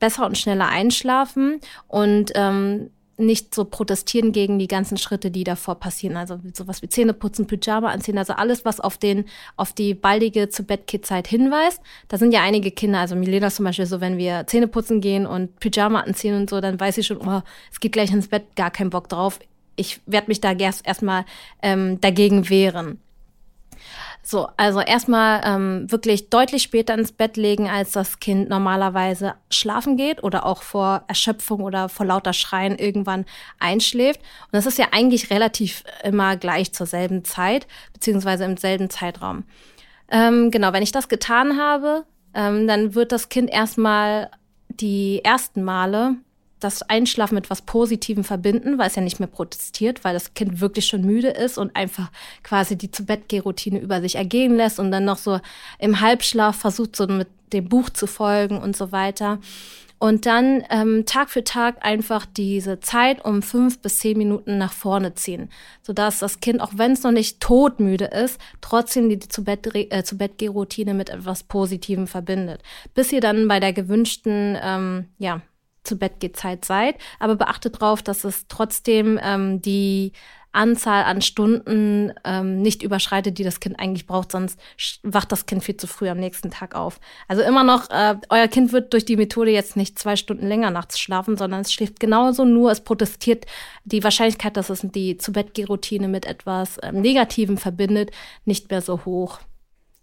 [0.00, 5.76] besser und schneller einschlafen und ähm, nicht so protestieren gegen die ganzen Schritte, die davor
[5.76, 6.16] passieren.
[6.16, 10.64] Also sowas wie Zähneputzen, Pyjama anziehen, also alles, was auf den, auf die baldige zu
[10.64, 11.80] bett zeit hinweist.
[12.08, 15.58] Da sind ja einige Kinder, also Milena zum Beispiel so, wenn wir Zähneputzen gehen und
[15.60, 18.70] Pyjama anziehen und so, dann weiß ich schon, oh, es geht gleich ins Bett, gar
[18.70, 19.38] keinen Bock drauf.
[19.76, 21.24] Ich werde mich da erst erstmal
[21.62, 23.00] ähm, dagegen wehren.
[24.30, 29.96] So, also erstmal ähm, wirklich deutlich später ins Bett legen, als das Kind normalerweise schlafen
[29.96, 33.24] geht oder auch vor Erschöpfung oder vor lauter Schreien irgendwann
[33.58, 34.20] einschläft.
[34.20, 39.42] Und das ist ja eigentlich relativ immer gleich zur selben Zeit, beziehungsweise im selben Zeitraum.
[40.12, 44.30] Ähm, genau, wenn ich das getan habe, ähm, dann wird das Kind erstmal
[44.68, 46.18] die ersten Male
[46.60, 50.60] das Einschlafen mit was Positivem verbinden, weil es ja nicht mehr protestiert, weil das Kind
[50.60, 52.10] wirklich schon müde ist und einfach
[52.42, 55.40] quasi die zu bett routine über sich ergehen lässt und dann noch so
[55.78, 59.38] im Halbschlaf versucht, so mit dem Buch zu folgen und so weiter.
[60.02, 64.72] Und dann ähm, Tag für Tag einfach diese Zeit um fünf bis zehn Minuten nach
[64.72, 65.50] vorne ziehen,
[65.82, 70.46] sodass das Kind, auch wenn es noch nicht todmüde ist, trotzdem die zu Bett, äh,
[70.46, 72.62] routine mit etwas Positivem verbindet,
[72.94, 75.42] bis ihr dann bei der gewünschten ähm, ja
[75.84, 76.96] zu Bett geht Zeit seid.
[77.18, 80.12] Aber beachtet darauf, dass es trotzdem ähm, die
[80.52, 84.58] Anzahl an Stunden ähm, nicht überschreitet, die das Kind eigentlich braucht, sonst
[85.02, 86.98] wacht das Kind viel zu früh am nächsten Tag auf.
[87.28, 90.70] Also immer noch, äh, euer Kind wird durch die Methode jetzt nicht zwei Stunden länger
[90.70, 93.46] nachts schlafen, sondern es schläft genauso, nur es protestiert
[93.84, 98.10] die Wahrscheinlichkeit, dass es die zu Bett routine mit etwas ähm, Negativem verbindet,
[98.44, 99.38] nicht mehr so hoch.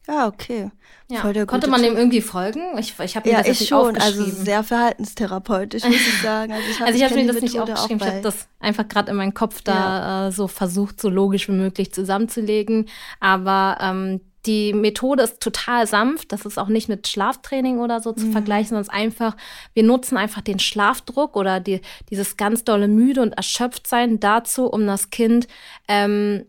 [0.07, 0.71] Ja, okay.
[1.09, 1.21] Ja.
[1.45, 2.77] Konnte man dem irgendwie folgen?
[2.77, 6.51] Ich, ich habe mir ja, das ich nicht schon, also sehr verhaltenstherapeutisch, muss ich sagen.
[6.51, 9.17] Also ich, hab, also habe mir das nicht aufgeschrieben, ich habe das einfach gerade in
[9.17, 10.27] meinem Kopf da ja.
[10.27, 12.87] äh, so versucht, so logisch wie möglich zusammenzulegen.
[13.19, 16.31] Aber ähm, die Methode ist total sanft.
[16.31, 18.31] Das ist auch nicht mit Schlaftraining oder so zu mhm.
[18.31, 19.35] vergleichen, sondern es ist einfach,
[19.73, 24.67] wir nutzen einfach den Schlafdruck oder die, dieses ganz dolle müde und erschöpft sein dazu,
[24.67, 25.47] um das Kind
[25.87, 26.45] ähm,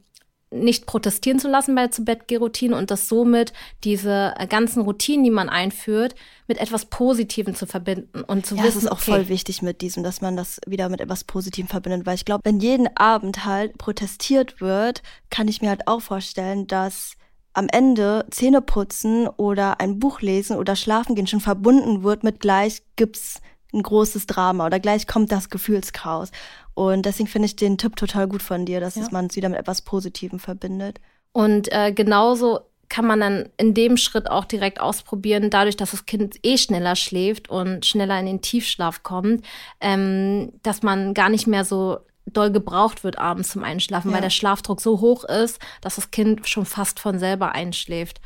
[0.51, 3.53] nicht protestieren zu lassen bei der Zu-Bett-Geh-Routine und das somit
[3.85, 6.15] diese äh, ganzen Routinen, die man einführt,
[6.47, 9.11] mit etwas Positivem zu verbinden und zu ja, wissen, das ist auch okay.
[9.11, 12.43] voll wichtig mit diesem, dass man das wieder mit etwas Positivem verbindet, weil ich glaube,
[12.45, 17.13] wenn jeden Abend halt protestiert wird, kann ich mir halt auch vorstellen, dass
[17.53, 22.41] am Ende Zähne putzen oder ein Buch lesen oder schlafen gehen schon verbunden wird mit
[22.41, 23.41] gleich gibt's
[23.73, 26.31] ein großes Drama oder gleich kommt das Gefühlschaos.
[26.75, 29.07] Und deswegen finde ich den Tipp total gut von dir, dass ja.
[29.11, 31.01] man es wieder mit etwas Positivem verbindet.
[31.33, 36.07] Und äh, genauso kann man dann in dem Schritt auch direkt ausprobieren, dadurch, dass das
[36.07, 39.45] Kind eh schneller schläft und schneller in den Tiefschlaf kommt,
[39.81, 44.15] ähm, dass man gar nicht mehr so doll gebraucht wird abends zum Einschlafen, ja.
[44.15, 48.21] weil der Schlafdruck so hoch ist, dass das Kind schon fast von selber einschläft.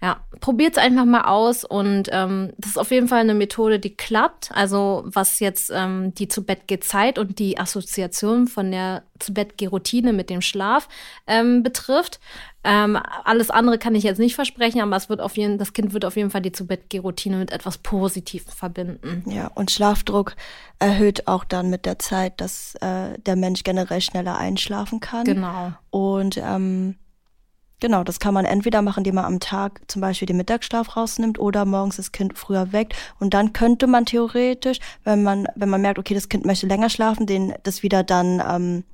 [0.00, 3.80] Ja, probiert es einfach mal aus und ähm, das ist auf jeden Fall eine Methode,
[3.80, 4.50] die klappt.
[4.52, 9.54] Also was jetzt ähm, die zu Bett Zeit und die Assoziation von der zu Bett
[9.60, 10.88] Routine mit dem Schlaf
[11.26, 12.20] ähm, betrifft.
[12.62, 15.92] Ähm, alles andere kann ich jetzt nicht versprechen, aber es wird auf jeden, das Kind
[15.92, 19.24] wird auf jeden Fall die zu Bett Routine mit etwas Positivem verbinden.
[19.28, 20.36] Ja, und Schlafdruck
[20.78, 25.24] erhöht auch dann mit der Zeit, dass äh, der Mensch generell schneller einschlafen kann.
[25.24, 25.72] Genau.
[25.90, 26.96] Und ähm,
[27.80, 31.38] Genau, das kann man entweder machen, indem man am Tag zum Beispiel den Mittagsschlaf rausnimmt
[31.38, 32.94] oder morgens das Kind früher weckt.
[33.20, 36.90] Und dann könnte man theoretisch, wenn man, wenn man merkt, okay, das Kind möchte länger
[36.90, 38.84] schlafen, den, das wieder dann, ähm,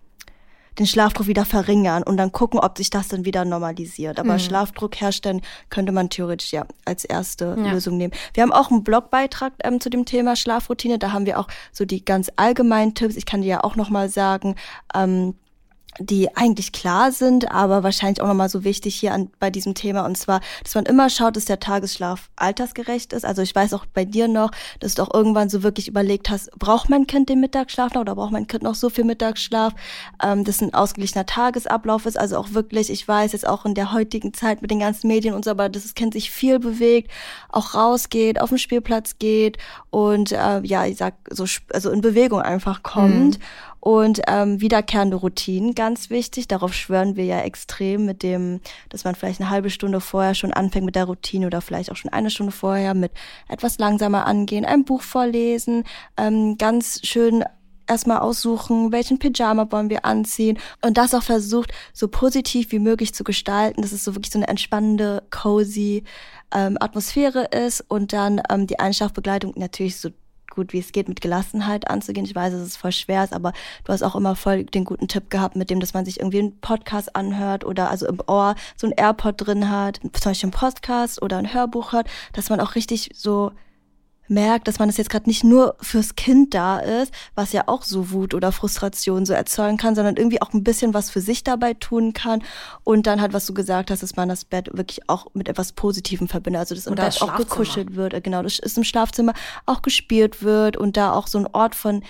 [0.79, 4.19] den Schlafdruck wieder verringern und dann gucken, ob sich das dann wieder normalisiert.
[4.19, 4.39] Aber mhm.
[4.41, 7.73] Schlafdruck herstellen könnte man theoretisch ja als erste ja.
[7.73, 8.13] Lösung nehmen.
[8.35, 10.99] Wir haben auch einen Blogbeitrag ähm, zu dem Thema Schlafroutine.
[10.99, 13.17] Da haben wir auch so die ganz allgemeinen Tipps.
[13.17, 14.57] Ich kann dir ja auch nochmal sagen,
[14.95, 15.35] ähm,
[16.01, 20.05] die eigentlich klar sind, aber wahrscheinlich auch nochmal so wichtig hier an, bei diesem Thema.
[20.05, 23.25] Und zwar, dass man immer schaut, dass der Tagesschlaf altersgerecht ist.
[23.25, 26.51] Also ich weiß auch bei dir noch, dass du auch irgendwann so wirklich überlegt hast,
[26.59, 29.75] braucht mein Kind den Mittagsschlaf noch oder braucht mein Kind noch so viel Mittagsschlaf,
[30.23, 32.19] ähm, dass ein ausgeglichener Tagesablauf ist.
[32.19, 35.35] Also auch wirklich, ich weiß jetzt auch in der heutigen Zeit mit den ganzen Medien
[35.35, 37.11] und so, aber dass das Kind sich viel bewegt,
[37.51, 39.59] auch rausgeht, auf den Spielplatz geht
[39.91, 43.39] und äh, ja, ich sag so, also in Bewegung einfach kommt.
[43.39, 43.45] Mhm
[43.85, 46.49] und ähm, wiederkehrende Routinen, ganz wichtig.
[46.49, 50.55] Darauf schwören wir ja extrem mit dem, dass man vielleicht eine halbe Stunde vorher schon
[50.55, 53.13] anfängt mit der Routine oder vielleicht auch schon eine Stunde vorher mit
[53.47, 55.85] etwas langsamer angehen, ein Buch vorlesen,
[56.17, 57.45] ähm, ganz schön
[57.87, 63.13] erstmal aussuchen, welchen Pyjama wollen wir anziehen und das auch versucht, so positiv wie möglich
[63.13, 66.05] zu gestalten, dass es so wirklich so eine entspannende, cozy
[66.55, 70.09] ähm, Atmosphäre ist und dann ähm, die Einschlafbegleitung natürlich so
[70.55, 72.27] gut wie es geht mit Gelassenheit anzugehen.
[72.27, 73.53] Ich weiß, dass es voll schwer ist, aber
[73.85, 76.41] du hast auch immer voll den guten Tipp gehabt mit dem, dass man sich irgendwie
[76.41, 80.53] einen Podcast anhört oder also im Ohr so ein AirPod drin hat, zum Beispiel einen
[80.53, 83.53] Podcast oder ein Hörbuch hört, dass man auch richtig so
[84.29, 87.83] merkt, dass man das jetzt gerade nicht nur fürs Kind da ist, was ja auch
[87.83, 91.45] so Wut oder Frustration so erzeugen kann, sondern irgendwie auch ein bisschen was für sich
[91.45, 92.43] dabei tun kann.
[92.85, 95.73] Und dann halt, was du gesagt hast, dass man das Bett wirklich auch mit etwas
[95.73, 99.35] Positivem verbindet, also dass im Bett auch gekuschelt wird, genau, das ist im Schlafzimmer
[99.67, 102.03] auch gespielt wird und da auch so ein Ort von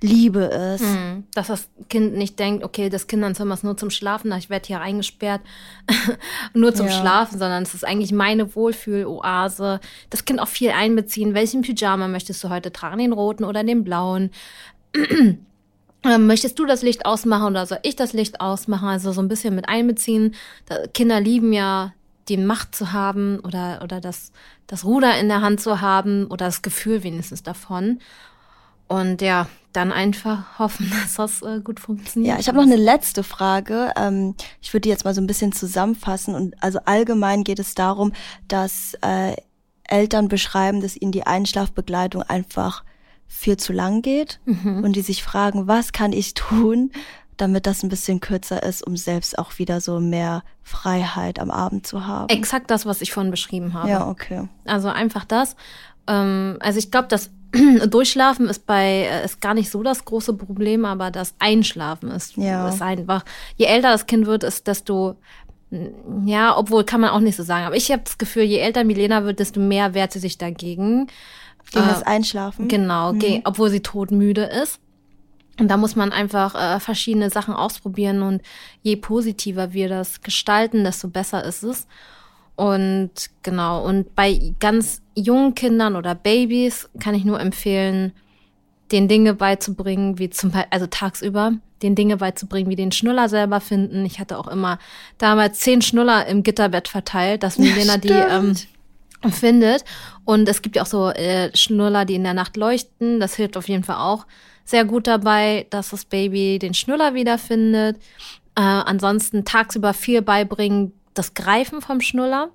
[0.00, 0.82] Liebe ist.
[0.82, 1.24] Mhm.
[1.34, 4.80] Dass das Kind nicht denkt, okay, das Kinderzimmer ist nur zum Schlafen, ich werde hier
[4.80, 5.40] eingesperrt,
[6.54, 6.92] nur zum ja.
[6.92, 9.80] Schlafen, sondern es ist eigentlich meine Wohlfühloase.
[10.10, 11.34] Das Kind auch viel einbeziehen.
[11.34, 12.98] Welchen Pyjama möchtest du heute tragen?
[12.98, 14.30] Den roten oder den blauen?
[16.04, 18.86] Ähm, möchtest du das Licht ausmachen oder soll ich das Licht ausmachen?
[18.86, 20.36] Also so ein bisschen mit einbeziehen.
[20.94, 21.94] Kinder lieben ja,
[22.28, 24.30] die Macht zu haben oder, oder das,
[24.68, 27.98] das Ruder in der Hand zu haben oder das Gefühl wenigstens davon.
[28.88, 32.34] Und ja, dann einfach hoffen, dass das äh, gut funktioniert.
[32.34, 33.92] Ja, ich habe noch eine letzte Frage.
[33.96, 36.34] Ähm, ich würde die jetzt mal so ein bisschen zusammenfassen.
[36.34, 38.12] Und also allgemein geht es darum,
[38.48, 39.36] dass äh,
[39.84, 42.84] Eltern beschreiben, dass ihnen die Einschlafbegleitung einfach
[43.28, 44.84] viel zu lang geht mhm.
[44.84, 46.92] und die sich fragen, was kann ich tun,
[47.36, 51.86] damit das ein bisschen kürzer ist, um selbst auch wieder so mehr Freiheit am Abend
[51.86, 52.28] zu haben.
[52.28, 53.90] Exakt das, was ich vorhin beschrieben habe.
[53.90, 54.48] Ja, okay.
[54.64, 55.56] Also einfach das.
[56.06, 57.30] Ähm, also ich glaube, dass
[57.88, 62.36] Durchschlafen ist bei äh, ist gar nicht so das große Problem, aber das Einschlafen ist,
[62.36, 62.68] ja.
[62.68, 63.24] ist einfach.
[63.56, 65.16] Je älter das Kind wird, ist desto
[65.70, 67.66] mm, ja, obwohl kann man auch nicht so sagen.
[67.66, 71.08] Aber ich habe das Gefühl, je älter Milena wird, desto mehr wehrt sie sich dagegen.
[71.72, 72.68] Gegen äh, das Einschlafen.
[72.68, 73.42] Genau, mhm.
[73.44, 74.80] obwohl sie todmüde ist.
[75.58, 78.42] Und da muss man einfach äh, verschiedene Sachen ausprobieren und
[78.82, 81.86] je positiver wir das gestalten, desto besser ist es.
[82.56, 83.10] Und
[83.42, 88.12] genau, und bei ganz jungen Kindern oder Babys kann ich nur empfehlen,
[88.92, 93.60] den Dinge beizubringen, wie zum Beispiel, also tagsüber, den Dinge beizubringen, wie den Schnuller selber
[93.60, 94.06] finden.
[94.06, 94.78] Ich hatte auch immer
[95.18, 98.54] damals zehn Schnuller im Gitterbett verteilt, dass Milena ja, die ähm,
[99.32, 99.84] findet.
[100.24, 103.20] Und es gibt ja auch so äh, Schnuller, die in der Nacht leuchten.
[103.20, 104.26] Das hilft auf jeden Fall auch
[104.64, 107.96] sehr gut dabei, dass das Baby den Schnuller wiederfindet.
[108.56, 112.50] Äh, ansonsten tagsüber viel beibringen, das Greifen vom Schnuller.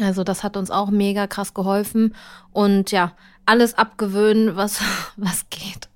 [0.00, 2.14] Also das hat uns auch mega krass geholfen
[2.52, 3.12] und ja,
[3.46, 4.80] alles abgewöhnen, was,
[5.16, 5.88] was geht.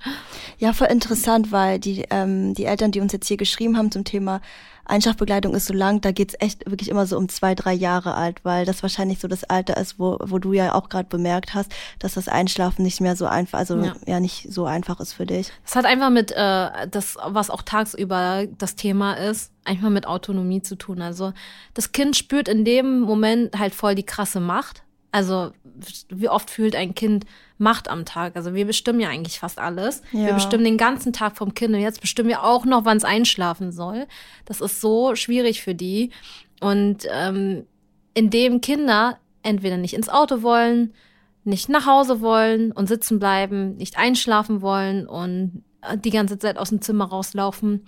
[0.59, 4.05] Ja, voll interessant, weil die, ähm, die Eltern, die uns jetzt hier geschrieben haben zum
[4.05, 4.40] Thema
[4.85, 8.45] Einschlafbegleitung ist so lang, da geht's echt wirklich immer so um zwei, drei Jahre alt,
[8.45, 11.73] weil das wahrscheinlich so das Alter ist, wo, wo du ja auch gerade bemerkt hast,
[11.99, 13.95] dass das Einschlafen nicht mehr so einfach, also ja.
[14.07, 14.21] ja.
[14.21, 15.53] nicht so einfach ist für dich.
[15.64, 20.62] Es hat einfach mit äh, das, was auch tagsüber das Thema ist, einfach mit Autonomie
[20.62, 21.03] zu tun.
[21.03, 21.33] Also
[21.75, 24.83] das Kind spürt in dem Moment halt voll die krasse Macht.
[25.12, 25.53] Also
[26.09, 27.27] wie oft fühlt ein Kind
[27.61, 28.37] Macht am Tag?
[28.37, 30.03] Also wir bestimmen ja eigentlich fast alles.
[30.12, 30.27] Ja.
[30.27, 33.05] Wir bestimmen den ganzen Tag vom Kind und jetzt bestimmen wir auch noch, wann es
[33.05, 34.07] einschlafen soll.
[34.46, 36.11] Das ist so schwierig für die.
[36.61, 37.66] Und ähm,
[38.14, 40.95] indem Kinder entweder nicht ins Auto wollen,
[41.45, 45.62] nicht nach Hause wollen und sitzen bleiben, nicht einschlafen wollen und
[46.05, 47.87] die ganze Zeit aus dem Zimmer rauslaufen,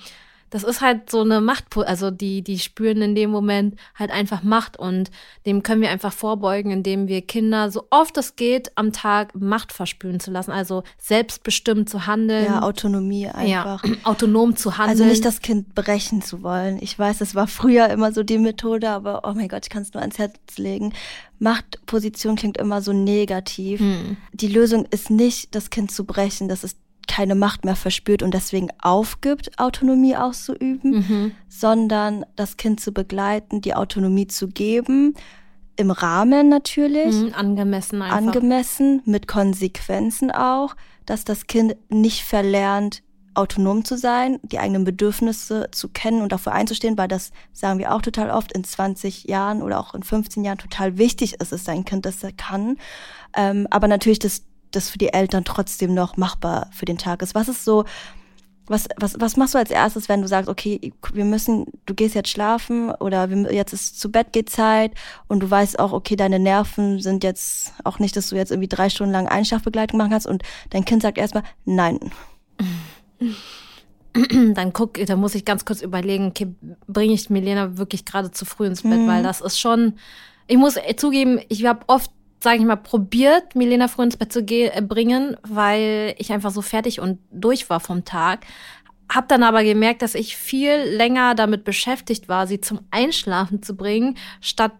[0.53, 4.43] das ist halt so eine Macht, also die, die spüren in dem Moment halt einfach
[4.43, 5.11] Macht und
[5.47, 9.73] dem können wir einfach vorbeugen, indem wir Kinder so oft es geht am Tag Macht
[9.73, 12.45] verspüren zu lassen, also selbstbestimmt zu handeln.
[12.45, 13.83] Ja, Autonomie einfach.
[13.83, 15.01] Ja, autonom zu handeln.
[15.01, 16.77] Also nicht das Kind brechen zu wollen.
[16.83, 19.83] Ich weiß, das war früher immer so die Methode, aber oh mein Gott, ich kann
[19.83, 20.93] es nur ans Herz legen.
[21.39, 23.81] Machtposition klingt immer so negativ.
[23.81, 24.19] Hm.
[24.35, 26.51] Die Lösung ist nicht, das Kind zu brechen.
[26.51, 26.77] Das ist
[27.09, 31.33] keine Macht mehr verspürt und deswegen aufgibt, Autonomie auszuüben, mhm.
[31.49, 35.15] sondern das Kind zu begleiten, die Autonomie zu geben,
[35.77, 37.15] im Rahmen natürlich.
[37.15, 38.17] Mhm, angemessen einfach.
[38.17, 40.77] Angemessen, mit Konsequenzen auch,
[41.07, 43.03] dass das Kind nicht verlernt,
[43.35, 47.95] autonom zu sein, die eigenen Bedürfnisse zu kennen und dafür einzustehen, weil das sagen wir
[47.95, 51.65] auch total oft in 20 Jahren oder auch in 15 Jahren total wichtig ist, es
[51.65, 52.77] sein Kind, dass er kann.
[53.35, 54.43] Ähm, aber natürlich das
[54.73, 57.35] das für die Eltern trotzdem noch machbar für den Tag ist.
[57.35, 57.85] Was ist so,
[58.67, 62.15] was, was, was machst du als erstes, wenn du sagst, okay, wir müssen, du gehst
[62.15, 64.93] jetzt schlafen oder wir, jetzt ist zu Bett geht Zeit
[65.29, 68.69] und du weißt auch, okay, deine Nerven sind jetzt auch nicht, dass du jetzt irgendwie
[68.69, 71.99] drei Stunden lang Einschlafbegleitung machen kannst und dein Kind sagt erstmal, nein.
[74.15, 76.49] Dann guck, da muss ich ganz kurz überlegen, okay,
[76.87, 79.09] bringe ich Milena wirklich gerade zu früh ins Bett, mhm.
[79.09, 79.95] weil das ist schon,
[80.47, 82.11] ich muss zugeben, ich habe oft
[82.43, 86.61] sage ich mal, probiert, Milena früh ins Bett zu äh, bringen, weil ich einfach so
[86.61, 88.47] fertig und durch war vom Tag.
[89.09, 93.77] Hab dann aber gemerkt, dass ich viel länger damit beschäftigt war, sie zum Einschlafen zu
[93.77, 94.73] bringen, statt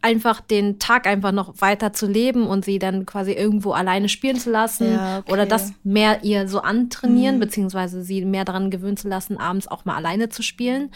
[0.00, 4.38] einfach den Tag einfach noch weiter zu leben und sie dann quasi irgendwo alleine spielen
[4.38, 5.32] zu lassen ja, okay.
[5.32, 7.40] oder das mehr ihr so antrainieren, mhm.
[7.40, 10.90] beziehungsweise sie mehr daran gewöhnen zu lassen, abends auch mal alleine zu spielen.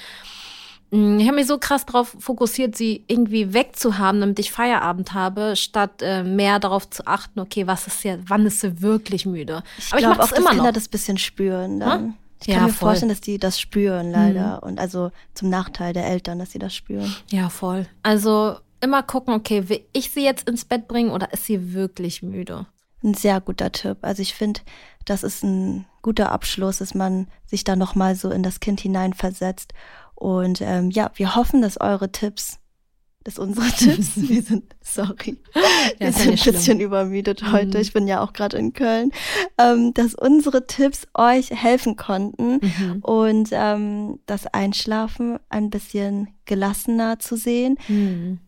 [0.90, 5.56] Mm, ich habe mich so krass darauf fokussiert, sie irgendwie wegzuhaben, damit ich Feierabend habe,
[5.56, 9.62] statt äh, mehr darauf zu achten, okay, was ist ja, wann ist sie wirklich müde?
[9.78, 10.72] Ich Aber glaub, ich mache das immer Kinder noch.
[10.72, 12.00] das bisschen spüren dann.
[12.00, 12.14] Hm?
[12.40, 12.90] Ich kann ja, mir voll.
[12.90, 14.56] vorstellen, dass die das spüren, leider.
[14.56, 14.68] Mhm.
[14.68, 17.14] Und also zum Nachteil der Eltern, dass sie das spüren.
[17.30, 17.86] Ja, voll.
[18.02, 22.22] Also immer gucken, okay, will ich sie jetzt ins Bett bringen oder ist sie wirklich
[22.22, 22.66] müde?
[23.02, 23.98] Ein sehr guter Tipp.
[24.02, 24.60] Also ich finde,
[25.06, 29.74] das ist ein guter Abschluss, dass man sich da nochmal so in das Kind hineinversetzt
[30.14, 32.60] und ähm, ja, wir hoffen, dass eure Tipps,
[33.24, 35.36] dass unsere Tipps, wir sind, sorry,
[35.98, 37.82] wir sind ein bisschen übermüdet heute, mhm.
[37.82, 39.10] ich bin ja auch gerade in Köln,
[39.58, 43.00] ähm, dass unsere Tipps euch helfen konnten mhm.
[43.02, 47.78] und ähm, das Einschlafen ein bisschen gelassener zu sehen.
[47.88, 48.38] Mhm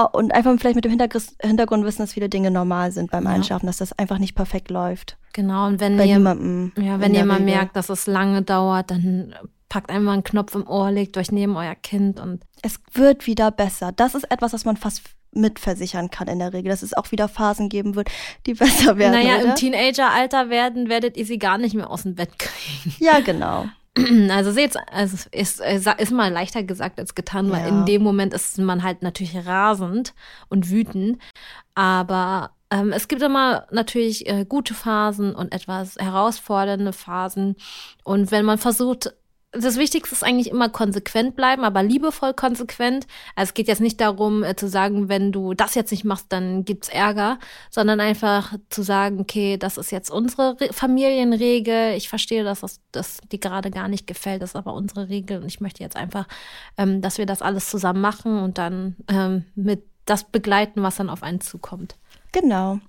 [0.00, 3.68] und einfach vielleicht mit dem Hintergrund wissen, dass viele Dinge normal sind beim Einschlafen, ja.
[3.68, 5.18] dass das einfach nicht perfekt läuft.
[5.32, 9.34] Genau, und wenn Bei ihr, ja, wenn ihr mal merkt, dass es lange dauert, dann
[9.68, 13.50] packt einfach einen Knopf im Ohr, legt euch neben euer Kind und es wird wieder
[13.50, 13.92] besser.
[13.92, 15.02] Das ist etwas, was man fast
[15.34, 18.08] mitversichern kann in der Regel, dass es auch wieder Phasen geben wird,
[18.46, 19.12] die besser werden.
[19.12, 19.50] Naja, oder?
[19.50, 22.94] im Teenageralter werden, werdet ihr sie gar nicht mehr aus dem Bett kriegen.
[22.98, 23.66] Ja, genau.
[24.30, 27.68] Also seht, also ist, ist mal leichter gesagt als getan, weil ja.
[27.68, 30.14] in dem Moment ist man halt natürlich rasend
[30.48, 31.18] und wütend.
[31.74, 37.56] Aber ähm, es gibt immer natürlich äh, gute Phasen und etwas herausfordernde Phasen.
[38.02, 39.14] Und wenn man versucht,
[39.52, 43.06] das Wichtigste ist eigentlich immer konsequent bleiben, aber liebevoll konsequent.
[43.36, 46.26] Also es geht jetzt nicht darum äh, zu sagen, wenn du das jetzt nicht machst,
[46.30, 47.38] dann gibt's Ärger,
[47.70, 51.94] sondern einfach zu sagen, okay, das ist jetzt unsere Re Familienregel.
[51.96, 55.42] Ich verstehe, dass das, das dir gerade gar nicht gefällt, das ist aber unsere Regel
[55.42, 56.26] und ich möchte jetzt einfach,
[56.78, 61.10] ähm, dass wir das alles zusammen machen und dann ähm, mit das begleiten, was dann
[61.10, 61.96] auf einen zukommt.
[62.32, 62.80] Genau.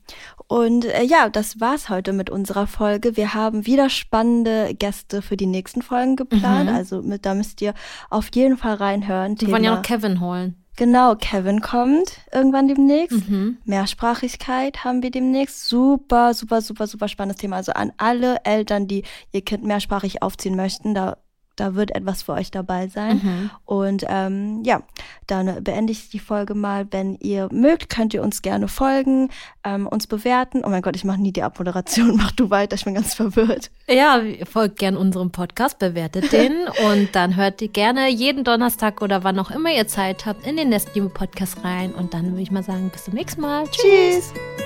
[0.47, 3.17] Und äh, ja, das war's heute mit unserer Folge.
[3.17, 6.69] Wir haben wieder spannende Gäste für die nächsten Folgen geplant.
[6.69, 6.75] Mhm.
[6.75, 7.73] Also mit, da müsst ihr
[8.09, 9.39] auf jeden Fall reinhören.
[9.39, 10.55] Wir wollen ja noch Kevin holen.
[10.75, 13.29] Genau, Kevin kommt irgendwann demnächst.
[13.29, 13.57] Mhm.
[13.63, 15.67] Mehrsprachigkeit haben wir demnächst.
[15.69, 17.57] Super, super, super, super spannendes Thema.
[17.57, 21.17] Also an alle Eltern, die ihr Kind mehrsprachig aufziehen möchten, da
[21.55, 23.21] da wird etwas für euch dabei sein.
[23.23, 23.49] Mhm.
[23.65, 24.81] Und ähm, ja,
[25.27, 26.87] dann beende ich die Folge mal.
[26.91, 29.29] Wenn ihr mögt, könnt ihr uns gerne folgen,
[29.63, 30.63] ähm, uns bewerten.
[30.65, 32.15] Oh mein Gott, ich mache nie die Abmoderation.
[32.17, 33.71] Mach du weiter, ich bin ganz verwirrt.
[33.87, 36.53] Ja, folgt gerne unserem Podcast, bewertet den
[36.91, 40.57] und dann hört ihr gerne jeden Donnerstag oder wann auch immer ihr Zeit habt in
[40.57, 41.93] den Nestliebe Podcast rein.
[41.93, 43.65] Und dann würde ich mal sagen, bis zum nächsten Mal.
[43.69, 44.33] Tschüss.
[44.33, 44.62] Tschüss.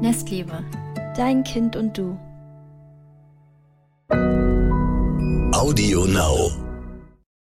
[0.00, 0.64] Nestliebe.
[1.16, 2.18] Dein Kind und du.
[5.52, 6.69] Audio Now.